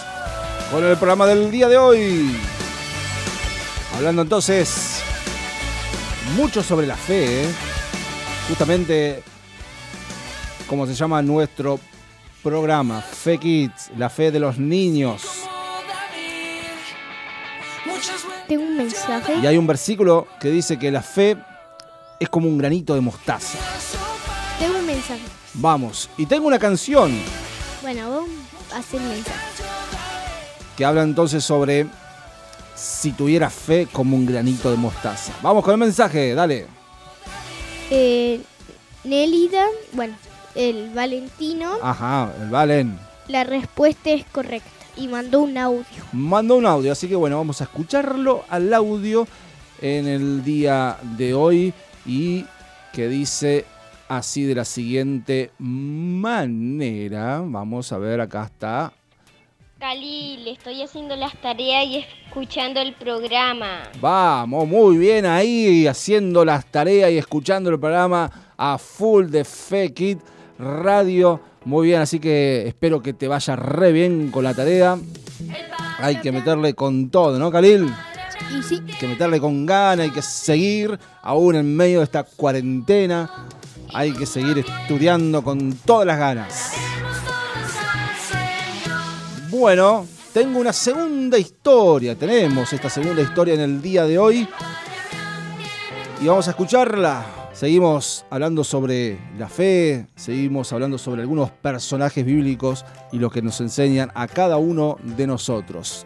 con 0.71 0.83
el 0.83 0.97
programa 0.97 1.27
del 1.27 1.51
día 1.51 1.69
de 1.69 1.77
hoy. 1.77 2.35
Hablando 3.95 4.23
entonces 4.23 5.03
mucho 6.35 6.62
sobre 6.62 6.87
la 6.87 6.97
fe, 6.97 7.45
¿eh? 7.45 7.49
justamente 8.49 9.23
como 10.67 10.87
se 10.87 10.95
llama 10.95 11.21
nuestro 11.21 11.79
programa, 12.43 13.03
Fe 13.03 13.37
Kids, 13.37 13.91
la 13.99 14.09
fe 14.09 14.31
de 14.31 14.41
los 14.41 14.57
niños. 14.59 15.23
Tengo 18.49 18.62
un 18.62 18.79
mensaje. 18.79 19.37
Y 19.43 19.47
hay 19.47 19.59
un 19.59 19.67
versículo 19.67 20.27
que 20.41 20.49
dice 20.49 20.79
que 20.79 20.91
la 20.91 21.03
fe 21.03 21.37
es 22.19 22.31
como 22.31 22.49
un 22.49 22.57
granito 22.57 22.95
de 22.95 23.03
mostaza. 23.03 23.59
Tengo 24.59 24.79
un 24.79 24.87
mensaje. 24.87 25.23
Vamos, 25.53 26.09
y 26.17 26.25
tengo 26.25 26.47
una 26.47 26.59
canción 26.59 27.12
Bueno, 27.87 28.26
hacer 28.74 29.01
el 29.01 29.07
mensaje. 29.07 29.62
que 30.76 30.84
habla 30.84 31.05
entonces 31.05 31.45
sobre 31.45 31.87
si 32.74 33.12
tuviera 33.12 33.49
fe 33.49 33.87
como 33.93 34.16
un 34.16 34.26
granito 34.26 34.72
de 34.72 34.76
mostaza. 34.76 35.32
Vamos 35.41 35.62
con 35.62 35.74
el 35.74 35.78
mensaje, 35.78 36.34
dale. 36.34 36.66
Eh, 37.89 38.41
Nélida, 39.05 39.66
bueno, 39.93 40.16
el 40.57 40.91
Valentino, 40.95 41.74
Ajá, 41.80 42.32
el 42.43 42.51
Valen 42.51 42.99
la 43.28 43.45
respuesta 43.45 44.11
es 44.11 44.24
correcta 44.24 44.68
y 44.97 45.07
mandó 45.07 45.43
un 45.43 45.57
audio. 45.57 45.84
mandó 46.12 46.57
un 46.57 46.66
audio, 46.66 46.91
así 46.91 47.07
que 47.07 47.14
bueno, 47.14 47.37
vamos 47.37 47.61
a 47.61 47.64
escucharlo 47.64 48.45
al 48.49 48.74
audio 48.74 49.28
en 49.80 50.09
el 50.09 50.43
día 50.43 50.97
de 51.16 51.34
hoy 51.34 51.72
y 52.05 52.47
que 52.93 53.07
dice 53.07 53.64
así 54.09 54.45
de 54.45 54.55
la 54.55 54.65
siguiente 54.65 55.51
manera. 55.59 57.43
Vamos 57.45 57.93
a 57.93 57.99
ver, 57.99 58.21
acá 58.21 58.45
está. 58.45 58.93
Khalil, 59.79 60.49
estoy 60.49 60.83
haciendo 60.83 61.17
las 61.17 61.39
tareas 61.41 61.85
y 61.85 61.97
escuchando 61.99 62.81
el 62.81 62.95
programa. 62.95 63.83
Vamos, 64.01 64.67
muy 64.67 64.97
bien 64.97 65.27
ahí, 65.27 65.87
haciendo 65.87 66.47
las 66.47 66.65
tareas 66.67 67.11
y 67.11 67.19
escuchando 67.19 67.69
el 67.69 67.79
programa 67.79 68.31
a 68.57 68.79
full 68.79 69.27
de 69.27 69.45
Fekit 69.45 70.19
Radio. 70.59 71.41
Muy 71.67 71.89
bien, 71.89 72.01
así 72.01 72.19
que 72.19 72.67
espero 72.67 73.03
que 73.03 73.13
te 73.13 73.29
vaya 73.29 73.55
re 73.55 73.93
bien 73.93 74.31
con 74.31 74.45
la 74.45 74.55
tarea. 74.55 74.99
Hay 75.99 76.21
que 76.21 76.33
meterle 76.33 76.75
con 76.75 77.11
todo, 77.11 77.39
¿no, 77.39 77.51
Khalil? 77.51 77.93
Y 78.57 78.63
sí, 78.63 78.81
Hay 78.87 78.95
que 78.95 79.09
meterle 79.09 79.41
con 79.41 79.67
ganas, 79.67 80.05
hay 80.05 80.11
que 80.11 80.23
seguir 80.23 80.99
aún 81.23 81.55
en 81.55 81.77
medio 81.77 81.99
de 81.99 82.05
esta 82.05 82.23
cuarentena. 82.25 83.49
Hay 83.97 84.12
que 84.12 84.26
seguir 84.26 84.59
estudiando 84.59 85.42
con 85.42 85.72
todas 85.72 86.07
las 86.07 86.18
ganas. 86.18 86.72
Bueno, 89.49 90.07
tengo 90.34 90.59
una 90.59 90.74
segunda 90.74 91.38
historia. 91.38 92.14
Tenemos 92.14 92.70
esta 92.74 92.90
segunda 92.90 93.22
historia 93.22 93.55
en 93.55 93.61
el 93.61 93.80
día 93.80 94.05
de 94.05 94.18
hoy. 94.18 94.47
Y 96.20 96.26
vamos 96.26 96.47
a 96.47 96.51
escucharla. 96.51 97.24
Seguimos 97.55 98.26
hablando 98.28 98.64
sobre 98.64 99.18
la 99.38 99.49
fe, 99.49 100.09
seguimos 100.14 100.74
hablando 100.74 100.99
sobre 100.99 101.22
algunos 101.22 101.51
personajes 101.51 102.22
bíblicos 102.22 102.84
y 103.12 103.18
lo 103.18 103.30
que 103.30 103.40
nos 103.40 103.62
enseñan 103.62 104.12
a 104.14 104.28
cada 104.28 104.59
uno 104.59 104.99
de 105.03 105.26
nosotros. 105.26 106.05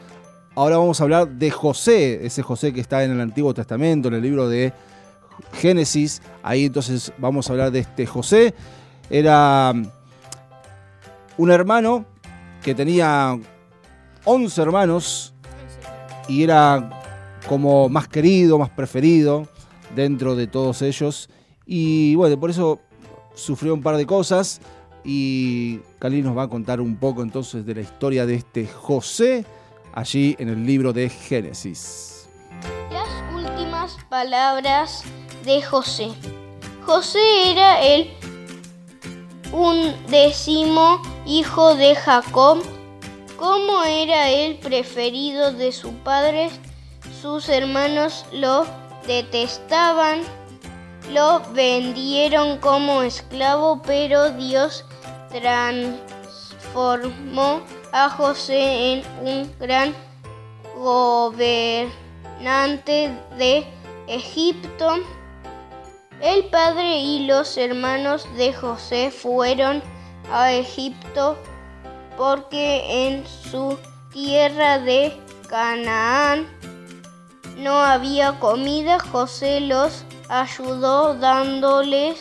Ahora 0.55 0.77
vamos 0.77 1.01
a 1.01 1.03
hablar 1.03 1.29
de 1.29 1.51
José, 1.51 2.25
ese 2.25 2.43
José 2.43 2.73
que 2.73 2.81
está 2.81 3.03
en 3.03 3.11
el 3.11 3.21
Antiguo 3.21 3.53
Testamento, 3.53 4.07
en 4.07 4.15
el 4.15 4.23
libro 4.23 4.49
de 4.49 4.73
Génesis. 5.53 6.23
Ahí 6.43 6.67
entonces 6.67 7.13
vamos 7.19 7.49
a 7.49 7.53
hablar 7.53 7.71
de 7.71 7.81
este 7.81 8.07
José. 8.07 8.55
Era 9.09 9.73
un 11.37 11.51
hermano 11.51 12.05
que 12.63 12.75
tenía 12.75 13.39
11 14.25 14.63
hermanos 14.63 15.35
y 16.29 16.43
era 16.43 16.91
como 17.49 17.89
más 17.89 18.09
querido, 18.09 18.59
más 18.59 18.71
preferido 18.71 19.49
dentro 19.95 20.37
de 20.37 20.47
todos 20.47 20.83
ellos. 20.83 21.29
Y 21.67 22.15
bueno, 22.15 22.39
por 22.39 22.51
eso 22.51 22.81
sufrió 23.35 23.75
un 23.75 23.83
par 23.83 23.97
de 23.97 24.07
cosas 24.07 24.61
y 25.05 25.81
Cali 25.99 26.23
nos 26.23 26.37
va 26.37 26.45
a 26.45 26.49
contar 26.49 26.81
un 26.81 26.97
poco 26.97 27.23
entonces 27.23 27.65
de 27.65 27.75
la 27.75 27.81
historia 27.81 28.27
de 28.27 28.35
este 28.35 28.67
José 28.67 29.45
allí 29.93 30.37
en 30.39 30.49
el 30.49 30.67
libro 30.67 30.93
de 30.93 31.09
Génesis. 31.09 32.29
Las 32.93 33.09
últimas 33.35 33.97
palabras 34.09 35.05
de 35.45 35.63
José. 35.63 36.11
José 36.85 37.51
era 37.51 37.81
el 37.83 38.11
undécimo 39.53 41.01
hijo 41.27 41.75
de 41.75 41.95
Jacob. 41.95 42.63
Como 43.37 43.83
era 43.85 44.31
el 44.31 44.57
preferido 44.59 45.53
de 45.53 45.73
su 45.73 45.93
padre, 45.95 46.51
sus 47.23 47.49
hermanos 47.49 48.27
lo 48.33 48.67
detestaban, 49.07 50.21
lo 51.13 51.41
vendieron 51.53 52.59
como 52.59 53.03
esclavo, 53.03 53.81
pero 53.83 54.31
Dios 54.33 54.85
transformó 55.31 57.63
a 57.93 58.11
José 58.11 58.93
en 58.93 59.03
un 59.23 59.51
gran 59.59 59.95
gobernante 60.77 61.91
de 63.39 63.67
Egipto. 64.07 64.99
El 66.21 66.45
padre 66.47 66.99
y 66.99 67.27
los 67.27 67.57
hermanos 67.57 68.27
de 68.37 68.53
José 68.53 69.11
fueron 69.11 69.83
a 70.31 70.53
Egipto 70.53 71.39
porque 72.19 73.07
en 73.07 73.27
su 73.27 73.79
tierra 74.13 74.79
de 74.79 75.19
Canaán 75.49 76.47
no 77.57 77.81
había 77.81 78.39
comida. 78.39 78.99
José 78.99 79.61
los 79.61 80.05
ayudó 80.29 81.15
dándoles 81.15 82.21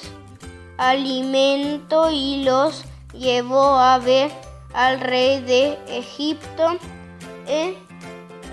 alimento 0.78 2.10
y 2.10 2.44
los 2.46 2.86
llevó 3.14 3.78
a 3.78 4.00
ver 4.00 4.32
al 4.74 5.02
rey 5.02 5.42
de 5.42 5.78
Egipto. 5.90 6.78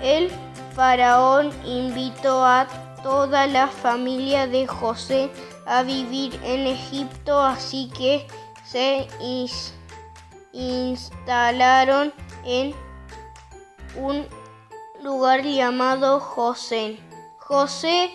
El 0.03 0.29
faraón 0.75 1.51
invitó 1.65 2.43
a 2.43 2.67
toda 3.07 3.47
la 3.47 3.69
familia 3.69 4.47
de 4.47 4.67
José 4.67 5.29
a 5.65 5.81
vivir 5.81 6.37
en 6.43 6.67
Egipto, 6.67 7.39
así 7.39 7.89
que 7.97 8.27
se 8.65 9.07
instalaron 10.51 12.11
en 12.43 12.75
un 13.95 14.25
lugar 15.01 15.41
llamado 15.41 16.19
José. 16.19 16.99
José 17.39 18.11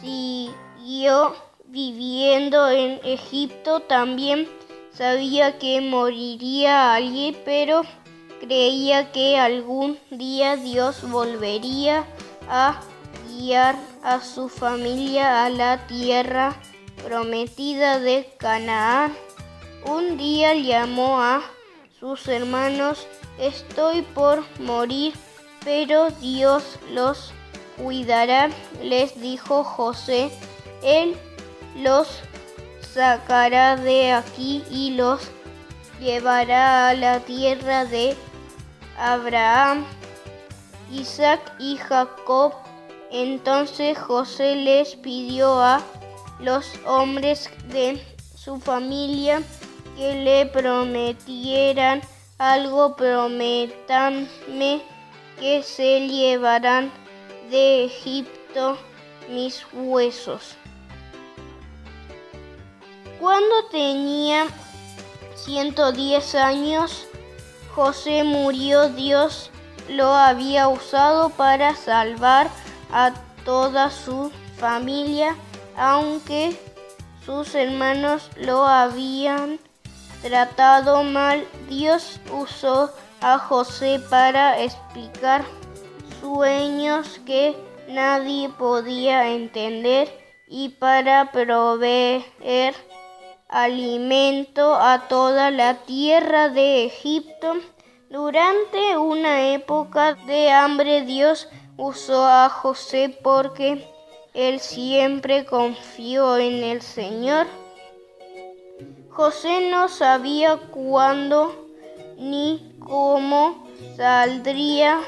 siguió 0.00 1.36
viviendo 1.66 2.68
en 2.68 2.98
Egipto, 3.04 3.78
también 3.82 4.48
sabía 4.92 5.60
que 5.60 5.80
moriría 5.80 6.94
allí, 6.94 7.38
pero 7.44 7.82
creía 8.40 9.12
que 9.12 9.38
algún 9.38 10.00
día 10.10 10.56
Dios 10.56 11.08
volvería 11.08 12.04
a 12.48 12.80
a 13.50 14.20
su 14.20 14.48
familia 14.48 15.44
a 15.44 15.50
la 15.50 15.86
tierra 15.88 16.54
prometida 17.04 17.98
de 17.98 18.32
Canaán. 18.38 19.12
Un 19.84 20.16
día 20.16 20.54
llamó 20.54 21.20
a 21.20 21.42
sus 21.98 22.28
hermanos, 22.28 23.08
estoy 23.40 24.02
por 24.02 24.44
morir, 24.60 25.14
pero 25.64 26.10
Dios 26.10 26.78
los 26.92 27.32
cuidará, 27.76 28.48
les 28.80 29.20
dijo 29.20 29.64
José. 29.64 30.30
Él 30.84 31.16
los 31.76 32.20
sacará 32.94 33.76
de 33.76 34.12
aquí 34.12 34.62
y 34.70 34.92
los 34.92 35.20
llevará 36.00 36.90
a 36.90 36.94
la 36.94 37.18
tierra 37.20 37.86
de 37.86 38.16
Abraham, 38.96 39.84
Isaac 40.92 41.40
y 41.58 41.76
Jacob. 41.76 42.52
Entonces 43.12 43.98
José 43.98 44.56
les 44.56 44.96
pidió 44.96 45.60
a 45.60 45.82
los 46.40 46.72
hombres 46.86 47.50
de 47.68 48.02
su 48.34 48.58
familia 48.58 49.42
que 49.96 50.14
le 50.14 50.46
prometieran 50.46 52.00
algo, 52.38 52.96
prométanme 52.96 54.82
que 55.38 55.62
se 55.62 56.08
llevarán 56.08 56.90
de 57.50 57.84
Egipto 57.84 58.78
mis 59.28 59.62
huesos. 59.74 60.56
Cuando 63.20 63.66
tenía 63.70 64.46
110 65.36 66.34
años, 66.34 67.06
José 67.74 68.24
murió. 68.24 68.88
Dios 68.88 69.50
lo 69.88 70.14
había 70.14 70.68
usado 70.68 71.28
para 71.30 71.76
salvar 71.76 72.50
a 72.92 73.12
toda 73.44 73.90
su 73.90 74.30
familia, 74.58 75.36
aunque 75.76 76.56
sus 77.24 77.54
hermanos 77.54 78.30
lo 78.36 78.66
habían 78.66 79.58
tratado 80.22 81.02
mal. 81.02 81.46
Dios 81.68 82.20
usó 82.32 82.90
a 83.20 83.38
José 83.38 84.00
para 84.10 84.60
explicar 84.60 85.44
sueños 86.20 87.20
que 87.26 87.56
nadie 87.88 88.48
podía 88.48 89.28
entender 89.28 90.08
y 90.48 90.70
para 90.70 91.32
proveer 91.32 92.74
alimento 93.48 94.74
a 94.74 95.08
toda 95.08 95.50
la 95.50 95.74
tierra 95.84 96.48
de 96.48 96.84
Egipto. 96.86 97.54
Durante 98.10 98.98
una 98.98 99.52
época 99.52 100.14
de 100.14 100.50
hambre 100.50 101.02
Dios 101.02 101.48
usó 101.76 102.24
a 102.26 102.48
José 102.48 103.16
porque 103.22 103.86
él 104.34 104.60
siempre 104.60 105.44
confió 105.44 106.36
en 106.36 106.62
el 106.64 106.82
Señor. 106.82 107.46
José 109.10 109.70
no 109.70 109.88
sabía 109.88 110.56
cuándo 110.70 111.54
ni 112.16 112.74
cómo 112.78 113.66
saldrían 113.96 115.00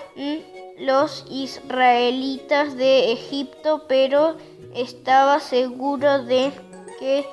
los 0.79 1.25
israelitas 1.31 2.77
de 2.77 3.13
Egipto, 3.13 3.85
pero 3.89 4.37
estaba 4.75 5.41
seguro 5.41 6.23
de 6.25 6.53
que 6.99 7.27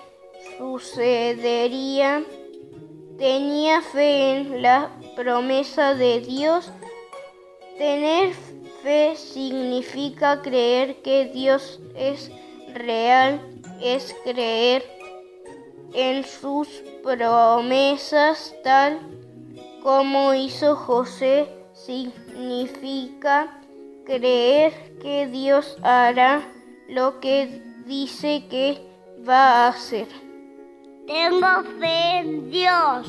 sucedería. 0.57 2.23
Tenía 3.17 3.81
fe 3.81 4.37
en 4.37 4.61
la 4.61 4.91
promesa 5.15 5.93
de 5.93 6.21
Dios. 6.21 6.71
Tener 7.77 8.33
significa 9.15 10.41
creer 10.41 11.01
que 11.01 11.25
Dios 11.25 11.79
es 11.95 12.31
real, 12.73 13.41
es 13.81 14.15
creer 14.23 14.83
en 15.93 16.23
sus 16.23 16.67
promesas 17.03 18.53
tal 18.63 18.99
como 19.83 20.33
hizo 20.33 20.75
José. 20.75 21.47
Significa 21.73 23.59
creer 24.05 24.73
que 25.01 25.27
Dios 25.27 25.77
hará 25.81 26.41
lo 26.87 27.19
que 27.19 27.61
dice 27.85 28.43
que 28.49 28.81
va 29.27 29.65
a 29.65 29.67
hacer. 29.69 30.07
Tengo 31.07 31.63
fe 31.79 32.19
en 32.19 32.51
Dios. 32.51 33.07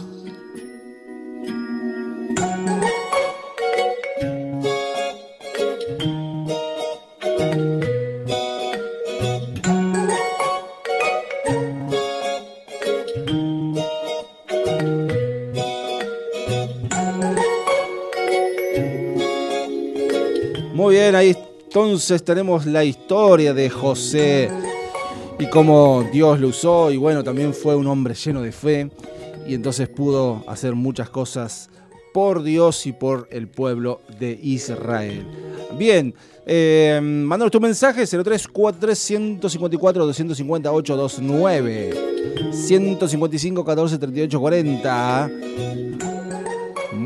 Bien, 21.13 21.17
ahí 21.17 21.37
entonces 21.65 22.25
tenemos 22.25 22.65
la 22.65 22.85
historia 22.85 23.53
de 23.53 23.69
José 23.69 24.51
y 25.39 25.47
cómo 25.47 26.09
Dios 26.13 26.41
lo 26.41 26.49
usó. 26.49 26.91
Y 26.91 26.97
bueno, 26.97 27.23
también 27.23 27.53
fue 27.53 27.77
un 27.77 27.87
hombre 27.87 28.15
lleno 28.15 28.41
de 28.41 28.53
fe 28.53 28.91
y 29.47 29.55
entonces 29.55 29.89
pudo 29.89 30.43
hacer 30.47 30.75
muchas 30.75 31.11
cosas 31.11 31.69
por 32.15 32.43
Dios 32.43 32.87
y 32.87 32.93
por 32.93 33.29
el 33.31 33.49
pueblo 33.49 34.01
de 34.19 34.39
Israel. 34.43 35.27
Bien, 35.79 36.15
eh, 36.47 36.99
mándanos 37.03 37.51
tu 37.51 37.61
mensaje 37.61 38.07
034 38.07 38.95
154 38.95 40.07
250 40.07 40.73
829 40.73 42.53
155 42.53 43.65
14 43.65 43.99
38 43.99 44.41
40 44.41 45.31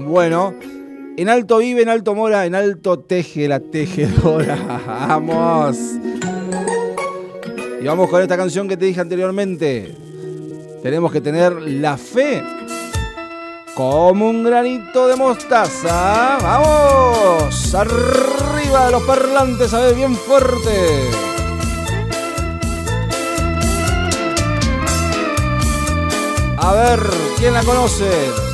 Bueno, 0.04 0.54
en 1.16 1.28
alto 1.30 1.58
vive, 1.58 1.82
en 1.82 1.88
alto 1.88 2.14
mora, 2.14 2.44
en 2.44 2.54
alto 2.54 2.98
teje 2.98 3.48
la 3.48 3.60
tejedora. 3.60 4.56
Vamos. 5.08 5.78
Y 7.80 7.84
vamos 7.86 8.10
con 8.10 8.20
esta 8.20 8.36
canción 8.36 8.68
que 8.68 8.76
te 8.76 8.84
dije 8.84 9.00
anteriormente. 9.00 9.94
Tenemos 10.82 11.10
que 11.12 11.20
tener 11.20 11.52
la 11.52 11.96
fe 11.96 12.42
como 13.74 14.28
un 14.28 14.44
granito 14.44 15.06
de 15.08 15.16
mostaza. 15.16 16.38
¡Vamos! 16.42 17.74
Arriba 17.74 18.86
de 18.86 18.92
los 18.92 19.02
parlantes, 19.04 19.72
a 19.72 19.80
ver, 19.80 19.94
bien 19.94 20.14
fuerte. 20.16 21.10
A 26.58 26.72
ver, 26.74 27.00
¿quién 27.38 27.54
la 27.54 27.62
conoce? 27.62 28.45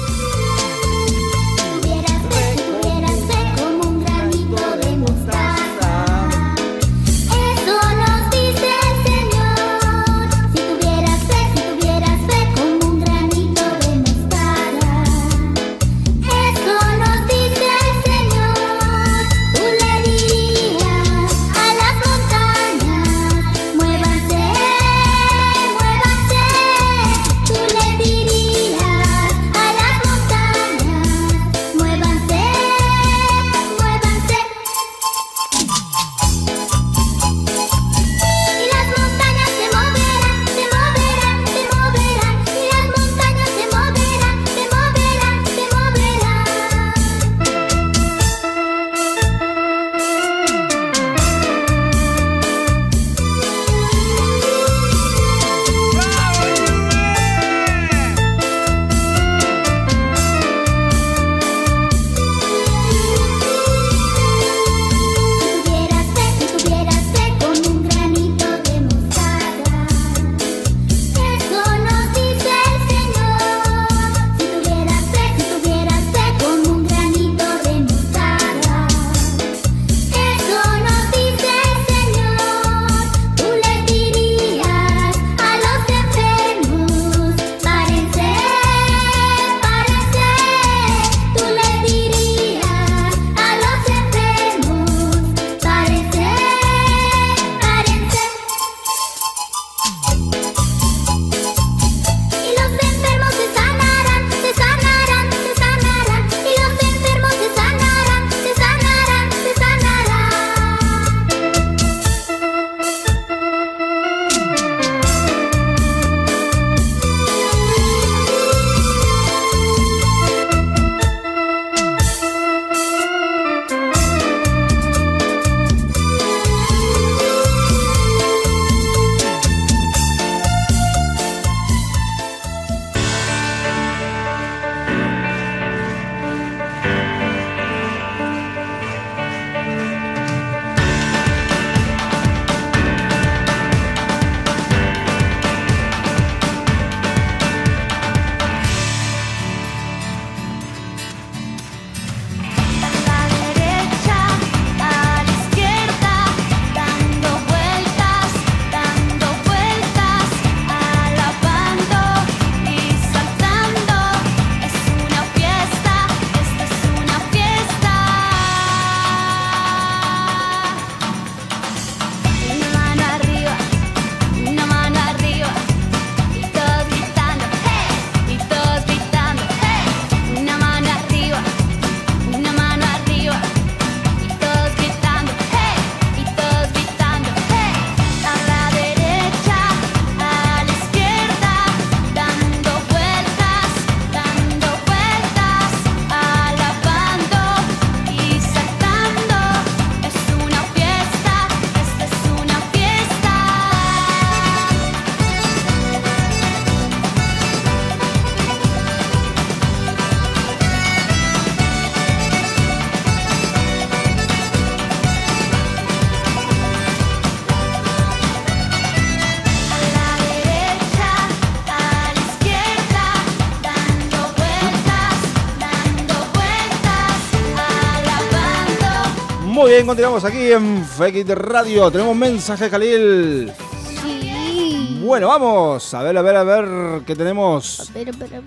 Bien, 229.82 229.86
continuamos 229.88 230.24
aquí 230.24 230.52
en 230.52 230.84
Fake 230.84 231.28
Radio. 231.30 231.90
Tenemos 231.90 232.14
mensaje, 232.14 232.70
Khalil. 232.70 233.52
Sí. 234.00 235.00
Bueno, 235.02 235.26
vamos. 235.26 235.92
A 235.94 236.02
ver, 236.04 236.16
a 236.16 236.22
ver, 236.22 236.36
a 236.36 236.44
ver 236.44 237.00
qué 237.04 237.16
tenemos. 237.16 237.90
Pero, 237.92 238.12
pero, 238.16 238.30
pero. 238.30 238.42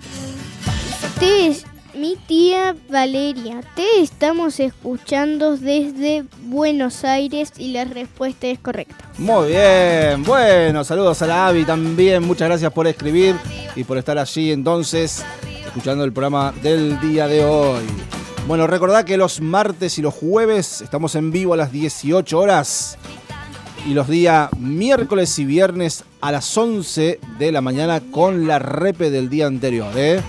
Te 1.20 1.48
es 1.48 1.66
mi 1.94 2.16
tía 2.16 2.74
Valeria. 2.88 3.60
Te 3.74 4.00
estamos 4.00 4.60
escuchando 4.60 5.58
desde 5.58 6.24
Buenos 6.44 7.04
Aires 7.04 7.52
y 7.58 7.72
la 7.72 7.84
respuesta 7.84 8.46
es 8.46 8.58
correcta. 8.58 8.96
Muy 9.18 9.48
bien. 9.48 10.22
Bueno, 10.24 10.84
saludos 10.84 11.20
a 11.20 11.26
la 11.26 11.48
Avi 11.48 11.64
también. 11.64 12.22
Muchas 12.22 12.48
gracias 12.48 12.72
por 12.72 12.86
escribir 12.86 13.36
y 13.74 13.84
por 13.84 13.98
estar 13.98 14.16
allí 14.16 14.52
entonces 14.52 15.22
escuchando 15.66 16.02
el 16.02 16.12
programa 16.12 16.54
del 16.62 16.98
día 17.00 17.28
de 17.28 17.44
hoy. 17.44 17.84
Bueno, 18.46 18.68
recordad 18.68 19.04
que 19.04 19.16
los 19.16 19.40
martes 19.40 19.98
y 19.98 20.02
los 20.02 20.14
jueves 20.14 20.80
estamos 20.80 21.16
en 21.16 21.32
vivo 21.32 21.54
a 21.54 21.56
las 21.56 21.72
18 21.72 22.38
horas 22.38 22.96
y 23.84 23.92
los 23.92 24.06
días 24.06 24.50
miércoles 24.56 25.36
y 25.40 25.44
viernes 25.44 26.04
a 26.20 26.30
las 26.30 26.56
11 26.56 27.18
de 27.40 27.52
la 27.52 27.60
mañana 27.60 28.00
con 28.12 28.46
la 28.46 28.60
repe 28.60 29.10
del 29.10 29.28
día 29.28 29.48
anterior. 29.48 29.92
¿eh? 29.96 30.22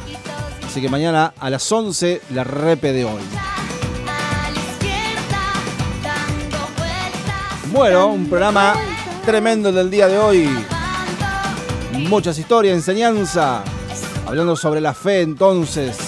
Así 0.66 0.82
que 0.82 0.90
mañana 0.90 1.36
a 1.40 1.52
las 1.52 1.72
11 1.72 2.22
la 2.34 2.44
repe 2.44 2.92
de 2.92 3.06
hoy. 3.06 3.22
Bueno, 7.72 8.08
un 8.08 8.28
programa 8.28 8.74
tremendo 9.28 9.70
el 9.70 9.76
del 9.76 9.92
día 9.92 10.08
de 10.08 10.18
hoy. 10.18 10.50
Muchas 11.94 12.40
historias, 12.40 12.76
enseñanza. 12.76 13.64
Hablando 14.26 14.56
sobre 14.56 14.82
la 14.82 14.96
fe 14.96 15.22
entonces. 15.22 16.07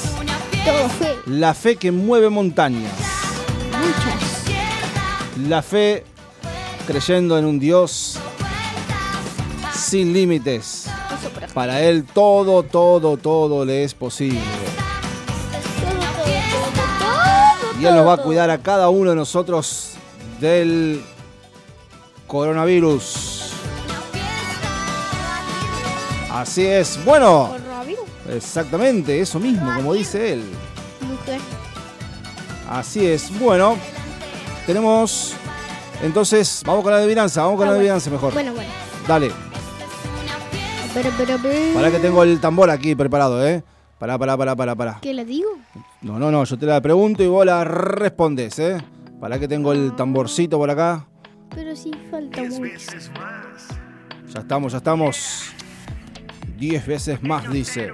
Todo 0.65 0.89
fe. 0.89 1.17
La 1.25 1.53
fe 1.53 1.75
que 1.75 1.91
mueve 1.91 2.29
montañas. 2.29 2.93
Muchas. 3.71 5.49
La 5.49 5.61
fe 5.61 6.03
creyendo 6.85 7.37
en 7.37 7.45
un 7.45 7.59
Dios 7.59 8.17
sin 9.73 10.13
límites. 10.13 10.87
Para 11.53 11.81
Él 11.81 12.05
todo, 12.05 12.63
todo, 12.63 13.17
todo 13.17 13.65
le 13.65 13.83
es 13.83 13.93
posible. 13.93 14.41
Y 17.79 17.85
Él 17.85 17.95
nos 17.95 18.05
va 18.05 18.13
a 18.13 18.17
cuidar 18.17 18.49
a 18.49 18.57
cada 18.57 18.89
uno 18.89 19.11
de 19.11 19.15
nosotros 19.15 19.93
del 20.39 21.01
coronavirus. 22.27 23.53
Así 26.31 26.65
es. 26.65 27.03
Bueno, 27.03 27.55
exactamente, 28.35 29.19
eso 29.19 29.39
mismo, 29.39 29.73
como 29.75 29.93
dice 29.93 30.33
él. 30.33 30.43
Mujer. 31.01 31.39
Así 32.69 33.05
es. 33.05 33.37
Bueno, 33.39 33.77
tenemos. 34.65 35.33
Entonces, 36.03 36.61
vamos 36.65 36.83
con 36.83 36.91
la 36.93 36.99
adivinanza. 36.99 37.41
Vamos 37.43 37.57
con 37.57 37.67
Ah, 37.67 37.71
la 37.71 37.77
bueno. 37.77 37.79
adivinanza 37.81 38.09
mejor. 38.09 38.33
Bueno, 38.33 38.53
bueno. 38.53 38.69
Dale. 39.07 39.31
Pero, 40.93 41.09
pero, 41.17 41.37
pero. 41.41 41.73
Para 41.73 41.91
que 41.91 41.99
tengo 41.99 42.23
el 42.23 42.39
tambor 42.39 42.69
aquí 42.69 42.95
preparado, 42.95 43.45
¿eh? 43.45 43.63
Pará, 43.97 44.17
pará, 44.17 44.37
pará, 44.37 44.55
pará, 44.55 44.75
pará. 44.75 44.99
¿Qué 45.01 45.13
le 45.13 45.25
digo? 45.25 45.49
No, 46.01 46.17
no, 46.17 46.31
no, 46.31 46.43
yo 46.45 46.57
te 46.57 46.65
la 46.65 46.79
pregunto 46.81 47.21
y 47.23 47.27
vos 47.27 47.45
la 47.45 47.63
respondes, 47.63 48.57
¿eh? 48.59 48.77
Para 49.19 49.37
que 49.39 49.47
tengo 49.47 49.73
el 49.73 49.95
tamborcito 49.95 50.57
por 50.57 50.69
acá. 50.69 51.05
Pero 51.53 51.75
sí 51.75 51.91
falta 52.09 52.41
mucho. 52.43 52.63
Ya 54.33 54.39
estamos, 54.39 54.71
ya 54.71 54.77
estamos. 54.77 55.51
Diez 56.59 56.85
veces 56.85 57.23
más, 57.23 57.49
dice. 57.49 57.89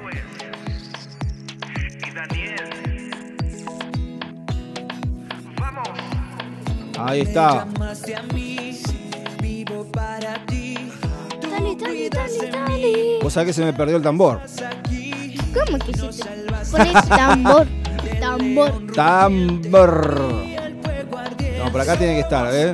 Ahí 6.98 7.22
está. 7.22 7.68
Dale, 11.42 11.76
dale, 11.80 12.10
dale, 12.10 12.52
dale. 12.52 13.20
Vos 13.22 13.34
sabés 13.34 13.48
que 13.50 13.54
se 13.54 13.64
me 13.64 13.74
perdió 13.74 13.98
el 13.98 14.04
tambor. 14.04 14.42
¿Cómo 15.54 15.78
que 15.78 15.94
se 15.94 16.24
te 16.24 16.52
pones 16.72 17.10
tambor? 17.10 17.68
Tambor. 18.20 18.94
Tambor. 18.94 20.46
No, 21.60 21.72
por 21.72 21.82
acá 21.82 21.98
tiene 21.98 22.16
que 22.16 22.22
estar, 22.22 22.52
¿eh? 22.52 22.74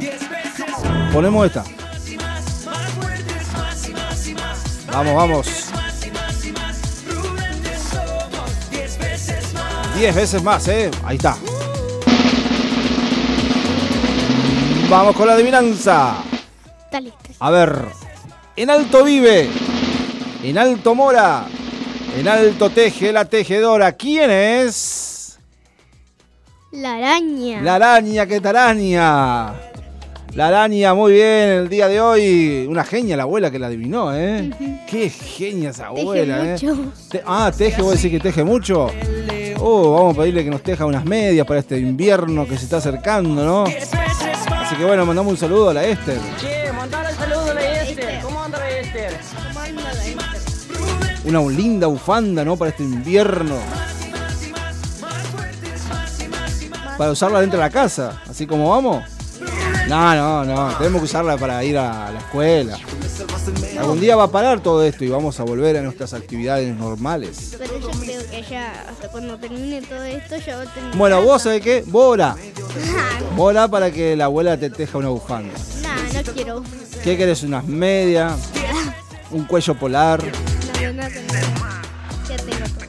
Ponemos 1.11 1.45
esta. 1.45 1.65
Vamos, 4.93 5.15
vamos. 5.15 5.70
Diez 9.95 10.15
veces 10.15 10.41
más, 10.43 10.67
¿eh? 10.67 10.89
Ahí 11.03 11.17
está. 11.17 11.35
Vamos 14.89 15.15
con 15.15 15.27
la 15.27 15.33
adivinanza. 15.33 16.15
Dale. 16.91 17.13
A 17.39 17.51
ver. 17.51 17.85
En 18.55 18.69
alto 18.69 19.03
vive. 19.03 19.49
En 20.43 20.57
alto 20.57 20.95
mora. 20.95 21.45
En 22.17 22.27
alto 22.27 22.69
teje 22.69 23.11
la 23.13 23.25
tejedora. 23.25 23.91
¿Quién 23.93 24.29
es? 24.31 25.37
La 26.71 26.95
araña. 26.95 27.61
La 27.61 27.75
araña, 27.75 28.25
¿qué 28.25 28.39
tal 28.41 28.55
araña? 28.55 29.53
La 30.33 30.47
araña, 30.47 30.93
muy 30.93 31.13
bien, 31.13 31.49
el 31.49 31.69
día 31.69 31.87
de 31.89 31.99
hoy. 32.01 32.65
Una 32.69 32.83
genia 32.85 33.17
la 33.17 33.23
abuela 33.23 33.51
que 33.51 33.59
la 33.59 33.67
adivinó, 33.67 34.15
¿eh? 34.15 34.49
Qué 34.87 35.09
genia 35.09 35.71
esa 35.71 35.87
abuela, 35.87 36.45
¿eh? 36.45 36.51
mucho. 36.53 36.91
Te- 37.09 37.21
ah, 37.25 37.51
teje, 37.55 37.81
vos 37.81 37.95
decís 37.95 38.11
que 38.11 38.19
teje 38.19 38.43
mucho. 38.43 38.89
Oh, 39.63 39.93
vamos 39.93 40.17
a 40.17 40.21
pedirle 40.21 40.43
que 40.43 40.49
nos 40.49 40.63
teja 40.63 40.87
unas 40.87 41.05
medias 41.05 41.45
para 41.45 41.59
este 41.59 41.77
invierno 41.77 42.47
que 42.47 42.57
se 42.57 42.63
está 42.63 42.77
acercando, 42.77 43.45
¿no? 43.45 43.65
Así 43.65 44.75
que 44.75 44.83
bueno, 44.83 45.05
mandamos 45.05 45.33
un 45.33 45.37
saludo 45.37 45.69
a 45.69 45.73
la 45.75 45.83
Esther. 45.83 46.17
Che, 46.39 46.71
mandale 46.73 47.09
el 47.09 47.15
saludo 47.15 47.51
a 47.51 47.53
la 47.53 47.81
Esther. 47.83 48.21
¿Cómo 48.23 48.43
anda 48.43 48.57
la 48.57 48.69
Esther? 48.71 49.19
Una 51.25 51.41
linda 51.41 51.85
bufanda, 51.85 52.43
¿no? 52.43 52.57
Para 52.57 52.71
este 52.71 52.81
invierno. 52.81 53.57
Para 56.97 57.11
usarla 57.11 57.41
dentro 57.41 57.59
de 57.59 57.65
la 57.65 57.69
casa, 57.69 58.19
así 58.27 58.47
como 58.47 58.69
vamos. 58.69 59.03
No, 59.87 60.15
no, 60.15 60.43
no, 60.43 60.75
tenemos 60.77 61.01
que 61.01 61.05
usarla 61.05 61.37
para 61.37 61.63
ir 61.63 61.77
a 61.77 62.11
la 62.11 62.17
escuela. 62.17 62.79
Algún 63.81 63.99
día 63.99 64.15
va 64.15 64.25
a 64.25 64.31
parar 64.31 64.61
todo 64.61 64.83
esto 64.83 65.03
y 65.03 65.09
vamos 65.09 65.39
a 65.39 65.43
volver 65.43 65.75
a 65.75 65.81
nuestras 65.81 66.13
actividades 66.13 66.75
normales. 66.77 67.55
Pero 67.57 67.79
yo 67.79 67.89
creo 67.89 68.21
que 68.29 68.43
ya, 68.43 68.85
hasta 68.87 69.09
cuando 69.09 69.39
termine 69.39 69.81
todo 69.81 70.03
esto, 70.03 70.37
ya 70.37 70.57
va 70.57 70.61
a 70.61 70.65
terminar. 70.71 70.97
Bueno, 70.97 71.23
vos 71.23 71.41
sabés 71.41 71.63
qué, 71.63 71.83
Bora. 71.87 72.35
Bora 73.35 73.67
para 73.71 73.89
que 73.89 74.15
la 74.15 74.25
abuela 74.25 74.55
te 74.55 74.69
teja 74.69 74.99
una 74.99 75.09
bufanda. 75.09 75.55
Nah, 75.81 75.95
no 76.13 76.31
quiero. 76.31 76.63
¿Qué 77.03 77.17
querés? 77.17 77.41
¿Unas 77.41 77.65
medias? 77.65 78.51
¿Un 79.31 79.45
cuello 79.45 79.73
polar? 79.73 80.23
No, 80.23 80.93
no, 80.93 81.01
no, 81.01 81.09
Ya 82.29 82.37
tengo 82.37 82.65
todo. 82.77 82.81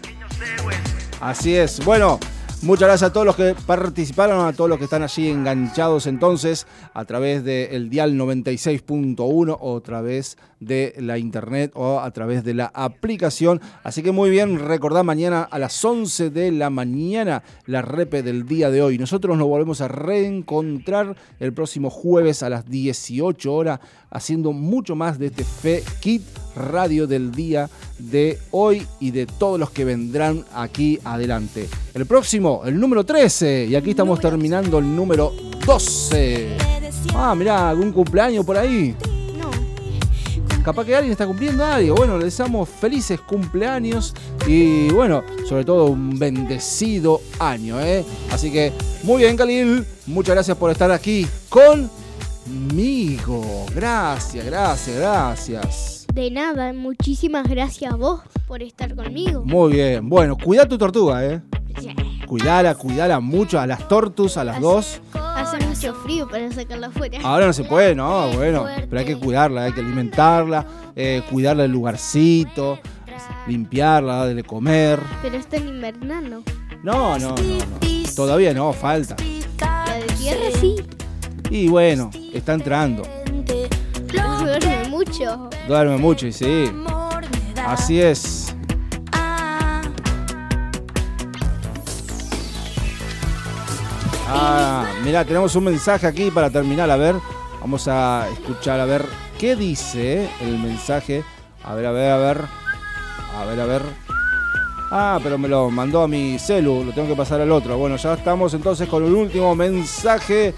Así 1.23 1.57
es. 1.57 1.83
Bueno, 1.87 2.21
muchas 2.61 2.89
gracias 2.89 3.09
a 3.09 3.13
todos 3.15 3.25
los 3.25 3.37
que 3.37 3.57
participaron, 3.65 4.47
a 4.47 4.53
todos 4.53 4.69
los 4.69 4.79
que 4.79 4.85
están 4.85 5.03
allí 5.03 5.31
enganchados 5.31 6.07
entonces 6.07 6.67
a 6.93 7.07
través 7.07 7.45
del 7.45 7.89
dial 7.89 8.15
96.1 8.15 9.57
o 9.59 9.77
a 9.79 9.81
través 9.81 10.37
de 10.65 10.95
la 10.99 11.19
internet 11.19 11.73
o 11.75 12.01
a 12.01 12.11
través 12.11 12.45
de 12.45 12.55
la 12.55 12.71
aplicación. 12.75 13.61
Así 13.83 14.03
que 14.03 14.13
muy 14.13 14.31
bien, 14.31 14.59
recordad 14.59 15.05
mañana 15.05 15.43
a 15.43 15.59
las 15.59 15.85
11 15.85 16.31
de 16.31 16.53
la 16.53 16.71
mañana 16.71 17.43
la 17.67 17.83
repe 17.83 18.23
del 18.23 18.47
día 18.47 18.71
de 18.71 18.83
hoy. 18.83 18.99
Nosotros 18.99 19.37
nos 19.37 19.49
volvemos 19.49 19.81
a 19.81 19.89
reencontrar 19.89 21.17
el 21.41 21.53
próximo 21.53 21.91
jueves 21.91 22.43
a 22.43 22.49
las 22.49 22.69
18 22.69 23.53
horas 23.53 23.81
haciendo 24.11 24.53
mucho 24.53 24.95
más 24.95 25.19
de 25.19 25.27
este 25.27 25.45
Fe 25.45 25.83
Kit 26.01 26.23
Radio 26.55 27.07
del 27.07 27.33
día 27.33 27.69
de 27.99 28.39
hoy 28.51 28.87
y 29.01 29.11
de 29.11 29.27
todos 29.27 29.59
los 29.59 29.71
que 29.71 29.85
vendrán 29.85 30.45
aquí 30.55 30.99
adelante. 31.05 31.69
El 31.95 32.07
próximo, 32.07 32.63
el 32.65 32.79
número 32.79 33.05
13, 33.05 33.67
y 33.71 33.75
aquí 33.75 33.91
estamos 33.91 34.21
terminando 34.21 34.79
el 34.79 34.95
número 34.95 35.33
12. 35.67 36.57
Ah, 37.15 37.35
mirá, 37.35 37.71
algún 37.71 37.93
cumpleaños 37.93 38.45
por 38.45 38.57
ahí. 38.57 38.95
Capaz 40.65 40.85
que 40.85 40.95
alguien 40.95 41.11
está 41.13 41.27
cumpliendo 41.27 41.65
algo. 41.65 41.97
Bueno, 41.97 42.19
le 42.19 42.27
deseamos 42.27 42.69
felices 42.69 43.21
cumpleaños 43.21 44.15
y 44.47 44.91
bueno, 44.91 45.25
sobre 45.49 45.65
todo 45.65 45.87
un 45.87 46.19
bendecido 46.19 47.21
año, 47.41 47.81
¿eh? 47.81 48.05
Así 48.31 48.53
que 48.53 48.73
muy 49.03 49.23
bien, 49.23 49.37
Khalil. 49.37 49.85
Muchas 50.07 50.37
gracias 50.37 50.57
por 50.57 50.71
estar 50.71 50.93
aquí 50.93 51.27
conmigo. 51.49 53.43
Gracias, 53.75 54.47
gracias, 54.47 54.97
gracias. 54.97 56.07
De 56.13 56.31
nada, 56.31 56.73
muchísimas 56.73 57.49
gracias 57.49 57.93
a 57.93 57.97
vos 57.97 58.21
por 58.47 58.63
estar 58.63 58.95
conmigo. 58.95 59.43
Muy 59.45 59.73
bien. 59.73 60.09
Bueno, 60.09 60.37
cuida 60.37 60.69
tu 60.69 60.79
tortuga, 60.79 61.25
¿eh? 61.25 61.43
Cuidala, 62.29 62.75
cuidala 62.75 63.19
mucho 63.19 63.59
a 63.59 63.67
las 63.67 63.89
tortus, 63.89 64.37
a 64.37 64.45
las 64.45 64.61
dos. 64.61 65.01
Hace 65.53 65.67
mucho 65.67 65.95
frío 65.97 66.27
para 66.27 66.51
sacarla 66.51 66.87
afuera. 66.87 67.19
Ahora 67.23 67.47
no 67.47 67.53
se 67.53 67.65
puede, 67.65 67.95
no, 67.95 68.29
bueno, 68.31 68.65
pero 68.89 69.01
hay 69.01 69.05
que 69.05 69.17
cuidarla, 69.19 69.65
hay 69.65 69.73
que 69.73 69.81
alimentarla, 69.81 70.67
eh, 70.97 71.23
cuidarla 71.29 71.65
del 71.65 71.73
lugarcito, 71.73 72.79
limpiarla, 73.47 74.25
darle 74.25 74.45
comer. 74.45 74.99
Pero 75.21 75.37
está 75.37 75.59
en 75.59 75.69
invernano. 75.69 76.43
No, 76.83 77.19
no, 77.19 77.35
no, 77.35 77.35
no. 77.37 78.15
Todavía 78.17 78.55
no, 78.55 78.73
falta. 78.73 79.17
La 79.61 79.95
de 79.97 80.07
tierra 80.15 80.47
sí. 80.59 80.77
Y 81.51 81.69
bueno, 81.69 82.11
está 82.33 82.55
entrando. 82.55 83.03
Duerme 84.11 84.89
mucho. 84.89 85.51
Duerme 85.69 85.99
mucho 85.99 86.29
y 86.29 86.33
sí. 86.33 86.73
Así 87.57 88.01
es. 88.01 88.57
Ah, 94.35 94.87
mira, 95.03 95.25
tenemos 95.25 95.55
un 95.57 95.65
mensaje 95.65 96.07
aquí 96.07 96.31
para 96.31 96.51
terminar. 96.51 96.91
A 96.91 96.97
ver, 96.97 97.17
vamos 97.61 97.87
a 97.89 98.29
escuchar 98.33 98.81
a 98.81 98.85
ver 98.85 99.05
qué 99.39 99.57
dice 99.57 100.29
el 100.41 100.59
mensaje. 100.59 101.25
A 101.65 101.75
ver, 101.75 101.87
a 101.87 101.93
ver, 101.93 102.11
a 102.11 102.17
ver. 102.19 102.45
A 103.37 103.45
ver, 103.45 103.61
a 103.61 103.67
ver. 103.67 103.83
Ah, 104.91 105.19
pero 105.23 105.39
me 105.39 105.49
lo 105.49 105.71
mandó 105.71 106.03
a 106.03 106.09
mi 106.09 106.39
celu, 106.39 106.85
lo 106.85 106.93
tengo 106.93 107.09
que 107.09 107.17
pasar 107.17 107.41
al 107.41 107.51
otro. 107.51 107.79
Bueno, 107.79 107.97
ya 107.97 108.13
estamos 108.13 108.53
entonces 108.53 108.89
con 108.89 109.05
el 109.05 109.13
último 109.13 109.55
mensaje 109.55 110.55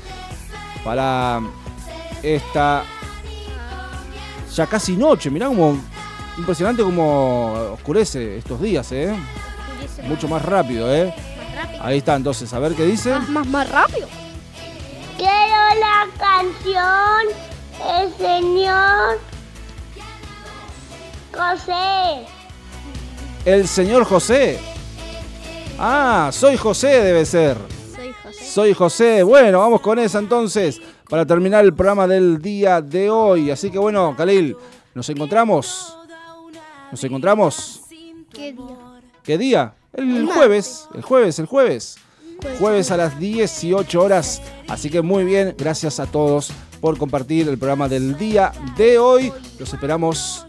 para 0.85 1.41
esta 2.23 2.83
ya 4.53 4.67
casi 4.67 4.97
noche. 4.97 5.31
Mirá 5.31 5.47
como 5.47 5.79
impresionante 6.37 6.83
como 6.83 7.53
oscurece 7.75 8.39
estos 8.39 8.61
días, 8.61 8.91
¿eh? 8.93 9.15
Mucho 10.09 10.27
más 10.27 10.45
rápido, 10.45 10.93
¿eh? 10.93 11.15
Ahí 11.81 11.99
está, 11.99 12.17
entonces, 12.17 12.53
a 12.53 12.59
ver 12.59 12.75
qué 12.75 12.85
dice. 12.85 13.11
Más, 13.11 13.29
más, 13.29 13.47
más 13.47 13.71
rápido. 13.71 14.24
Quiero 15.17 15.81
la 15.81 16.09
canción 16.19 17.37
El 17.89 18.13
Señor 18.15 19.21
José. 21.37 22.27
El 23.45 23.69
señor 23.69 24.05
José. 24.05 24.59
Ah, 25.79 26.31
soy 26.33 26.57
José, 26.57 26.89
debe 27.03 27.27
ser. 27.27 27.59
Soy 27.95 28.15
José. 28.23 28.45
Soy 28.45 28.75
José. 28.75 29.23
Bueno, 29.23 29.59
vamos 29.59 29.81
con 29.81 29.99
esa 29.99 30.19
entonces 30.19 30.81
para 31.09 31.27
terminar 31.27 31.65
el 31.65 31.75
programa 31.75 32.07
del 32.07 32.41
día 32.41 32.81
de 32.81 33.11
hoy. 33.11 33.51
Así 33.51 33.71
que 33.71 33.79
bueno, 33.79 34.15
Khalil, 34.17 34.57
nos 34.95 35.09
encontramos. 35.11 35.99
Nos 36.91 37.05
encontramos. 37.05 37.83
¿Qué 38.33 38.53
día? 38.53 38.77
¿Qué 39.23 39.39
día? 39.39 39.75
El 39.93 40.17
El 40.17 40.27
jueves. 40.27 40.89
El 40.95 41.03
jueves, 41.03 41.39
el 41.39 41.47
jueves. 41.47 41.97
Jueves. 42.59 42.91
A 42.91 42.97
las 42.97 43.19
18 43.19 44.03
horas. 44.03 44.43
Así 44.69 44.91
que 44.91 45.03
muy 45.03 45.25
bien, 45.25 45.55
gracias 45.57 46.01
a 46.01 46.07
todos 46.07 46.53
por 46.81 46.99
compartir 46.99 47.49
el 47.49 47.59
programa 47.59 47.89
del 47.89 48.17
día 48.19 48.53
de 48.77 48.99
hoy. 48.99 49.33
Los 49.59 49.73
esperamos 49.73 50.47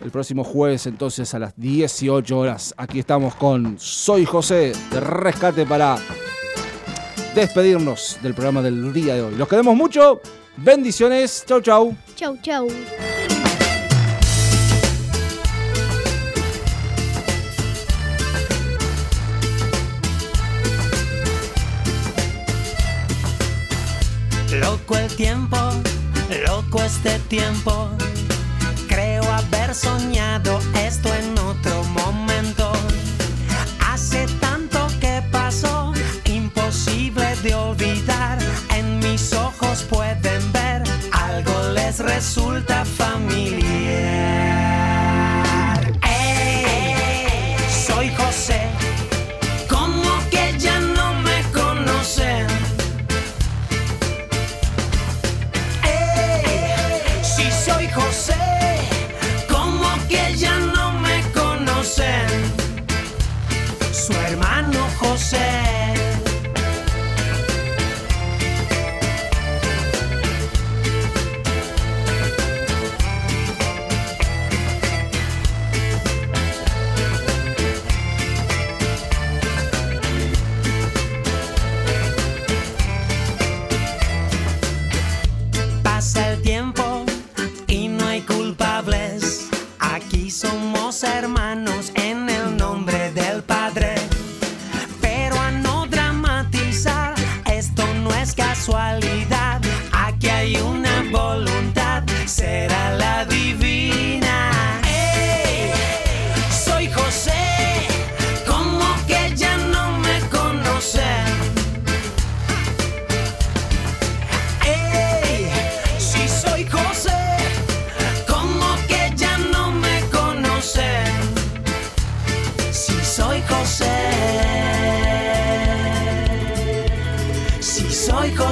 el 0.00 0.10
próximo 0.10 0.44
jueves 0.44 0.86
entonces 0.86 1.32
a 1.34 1.38
las 1.38 1.54
18 1.56 2.38
horas. 2.38 2.74
Aquí 2.76 2.98
estamos 2.98 3.34
con 3.34 3.78
Soy 3.78 4.24
José 4.24 4.72
de 4.90 5.00
Rescate 5.00 5.66
para 5.66 5.98
despedirnos 7.34 8.18
del 8.22 8.34
programa 8.34 8.62
del 8.62 8.92
día 8.92 9.14
de 9.14 9.22
hoy. 9.22 9.34
Los 9.34 9.48
queremos 9.48 9.76
mucho. 9.76 10.20
Bendiciones. 10.56 11.44
Chau, 11.46 11.60
chau. 11.60 11.96
Chau, 12.16 12.36
chau. 12.42 12.68
Loco 26.46 26.80
este 26.84 27.18
tiempo. 27.28 27.90
Creo 28.88 29.24
haber 29.24 29.74
soñado 29.74 30.60
esto 30.74 31.12
en 31.12 31.36
otro 31.38 31.82
momento. 31.84 32.70
Hace 33.84 34.26
tanto 34.40 34.86
que 35.00 35.20
pasó, 35.32 35.92
imposible 36.24 37.34
de 37.42 37.52
olvidar. 37.52 38.38
En 38.76 39.00
mis 39.00 39.32
ojos 39.32 39.82
pueden 39.90 40.52
ver, 40.52 40.82
algo 41.10 41.68
les 41.74 41.98
resulta 41.98 42.84
familiar. 42.84 44.47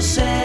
Si 0.01 0.36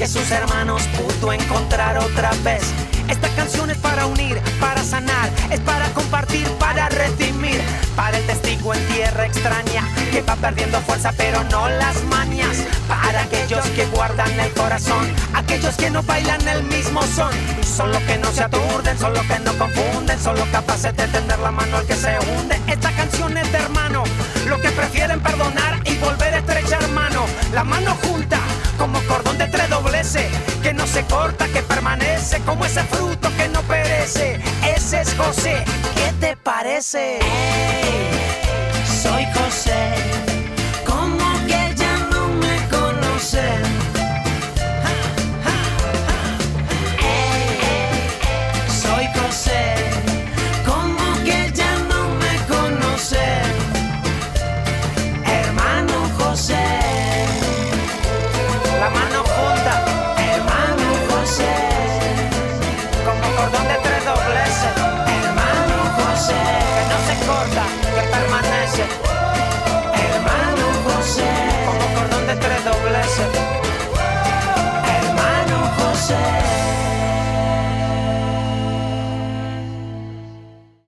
que 0.00 0.06
sus 0.06 0.30
hermanos 0.30 0.82
pudo 0.96 1.30
encontrar 1.30 1.98
otra 1.98 2.30
vez. 2.42 2.62
Esta 3.10 3.28
canción 3.36 3.68
es 3.68 3.76
para 3.76 4.06
unir, 4.06 4.40
para 4.58 4.82
sanar, 4.82 5.28
es 5.50 5.60
para 5.60 5.90
compartir, 5.90 6.48
para 6.52 6.88
redimir, 6.88 7.60
para 7.96 8.16
el 8.16 8.26
testigo 8.26 8.72
en 8.72 8.82
tierra 8.86 9.26
extraña 9.26 9.86
que 10.10 10.22
va 10.22 10.36
perdiendo 10.36 10.80
fuerza 10.80 11.12
pero 11.18 11.44
no 11.44 11.68
las 11.68 12.02
mañas, 12.04 12.64
para 12.88 13.20
aquellos 13.20 13.62
que 13.76 13.84
guardan 13.88 14.40
el 14.40 14.50
corazón, 14.52 15.06
aquellos 15.34 15.76
que 15.76 15.90
no 15.90 16.02
bailan 16.02 16.48
el 16.48 16.62
mismo 16.62 17.02
son, 17.02 17.34
son 17.62 17.92
los 17.92 18.02
que 18.04 18.16
no 18.16 18.32
se 18.32 18.44
aturden, 18.44 18.98
son 18.98 19.12
los 19.12 19.26
que 19.26 19.38
no 19.40 19.52
confunden, 19.58 20.18
son 20.18 20.34
los 20.34 20.48
capaces 20.48 20.96
de 20.96 21.06
tender 21.08 21.38
la 21.40 21.50
mano 21.50 21.76
al 21.76 21.84
que 21.84 21.94
se 21.94 22.18
hunde. 22.20 22.58
Esta 22.68 22.90
canción 22.92 23.36
es 23.36 23.52
de 23.52 23.58
hermano, 23.58 24.04
los 24.48 24.60
que 24.60 24.70
prefieren 24.70 25.20
perdonar 25.20 25.78
y 25.84 25.94
volver 25.96 26.32
a 26.32 26.38
estrechar 26.38 26.88
mano, 26.88 27.26
la 27.52 27.64
mano 27.64 27.94
junta 28.02 28.40
como 28.80 28.98
cordón 29.02 29.36
de 29.36 29.46
tres 29.46 29.68
dobleces, 29.68 30.32
que 30.62 30.72
no 30.72 30.86
se 30.86 31.04
corta, 31.04 31.46
que 31.48 31.60
permanece 31.60 32.40
como 32.46 32.64
ese 32.64 32.82
fruto 32.84 33.28
que 33.36 33.46
no 33.48 33.60
perece. 33.64 34.40
Ese 34.74 35.02
es 35.02 35.14
José, 35.16 35.62
¿qué 35.94 36.12
te 36.18 36.34
parece? 36.38 37.18
Soy 39.02 39.26
José. 39.34 40.29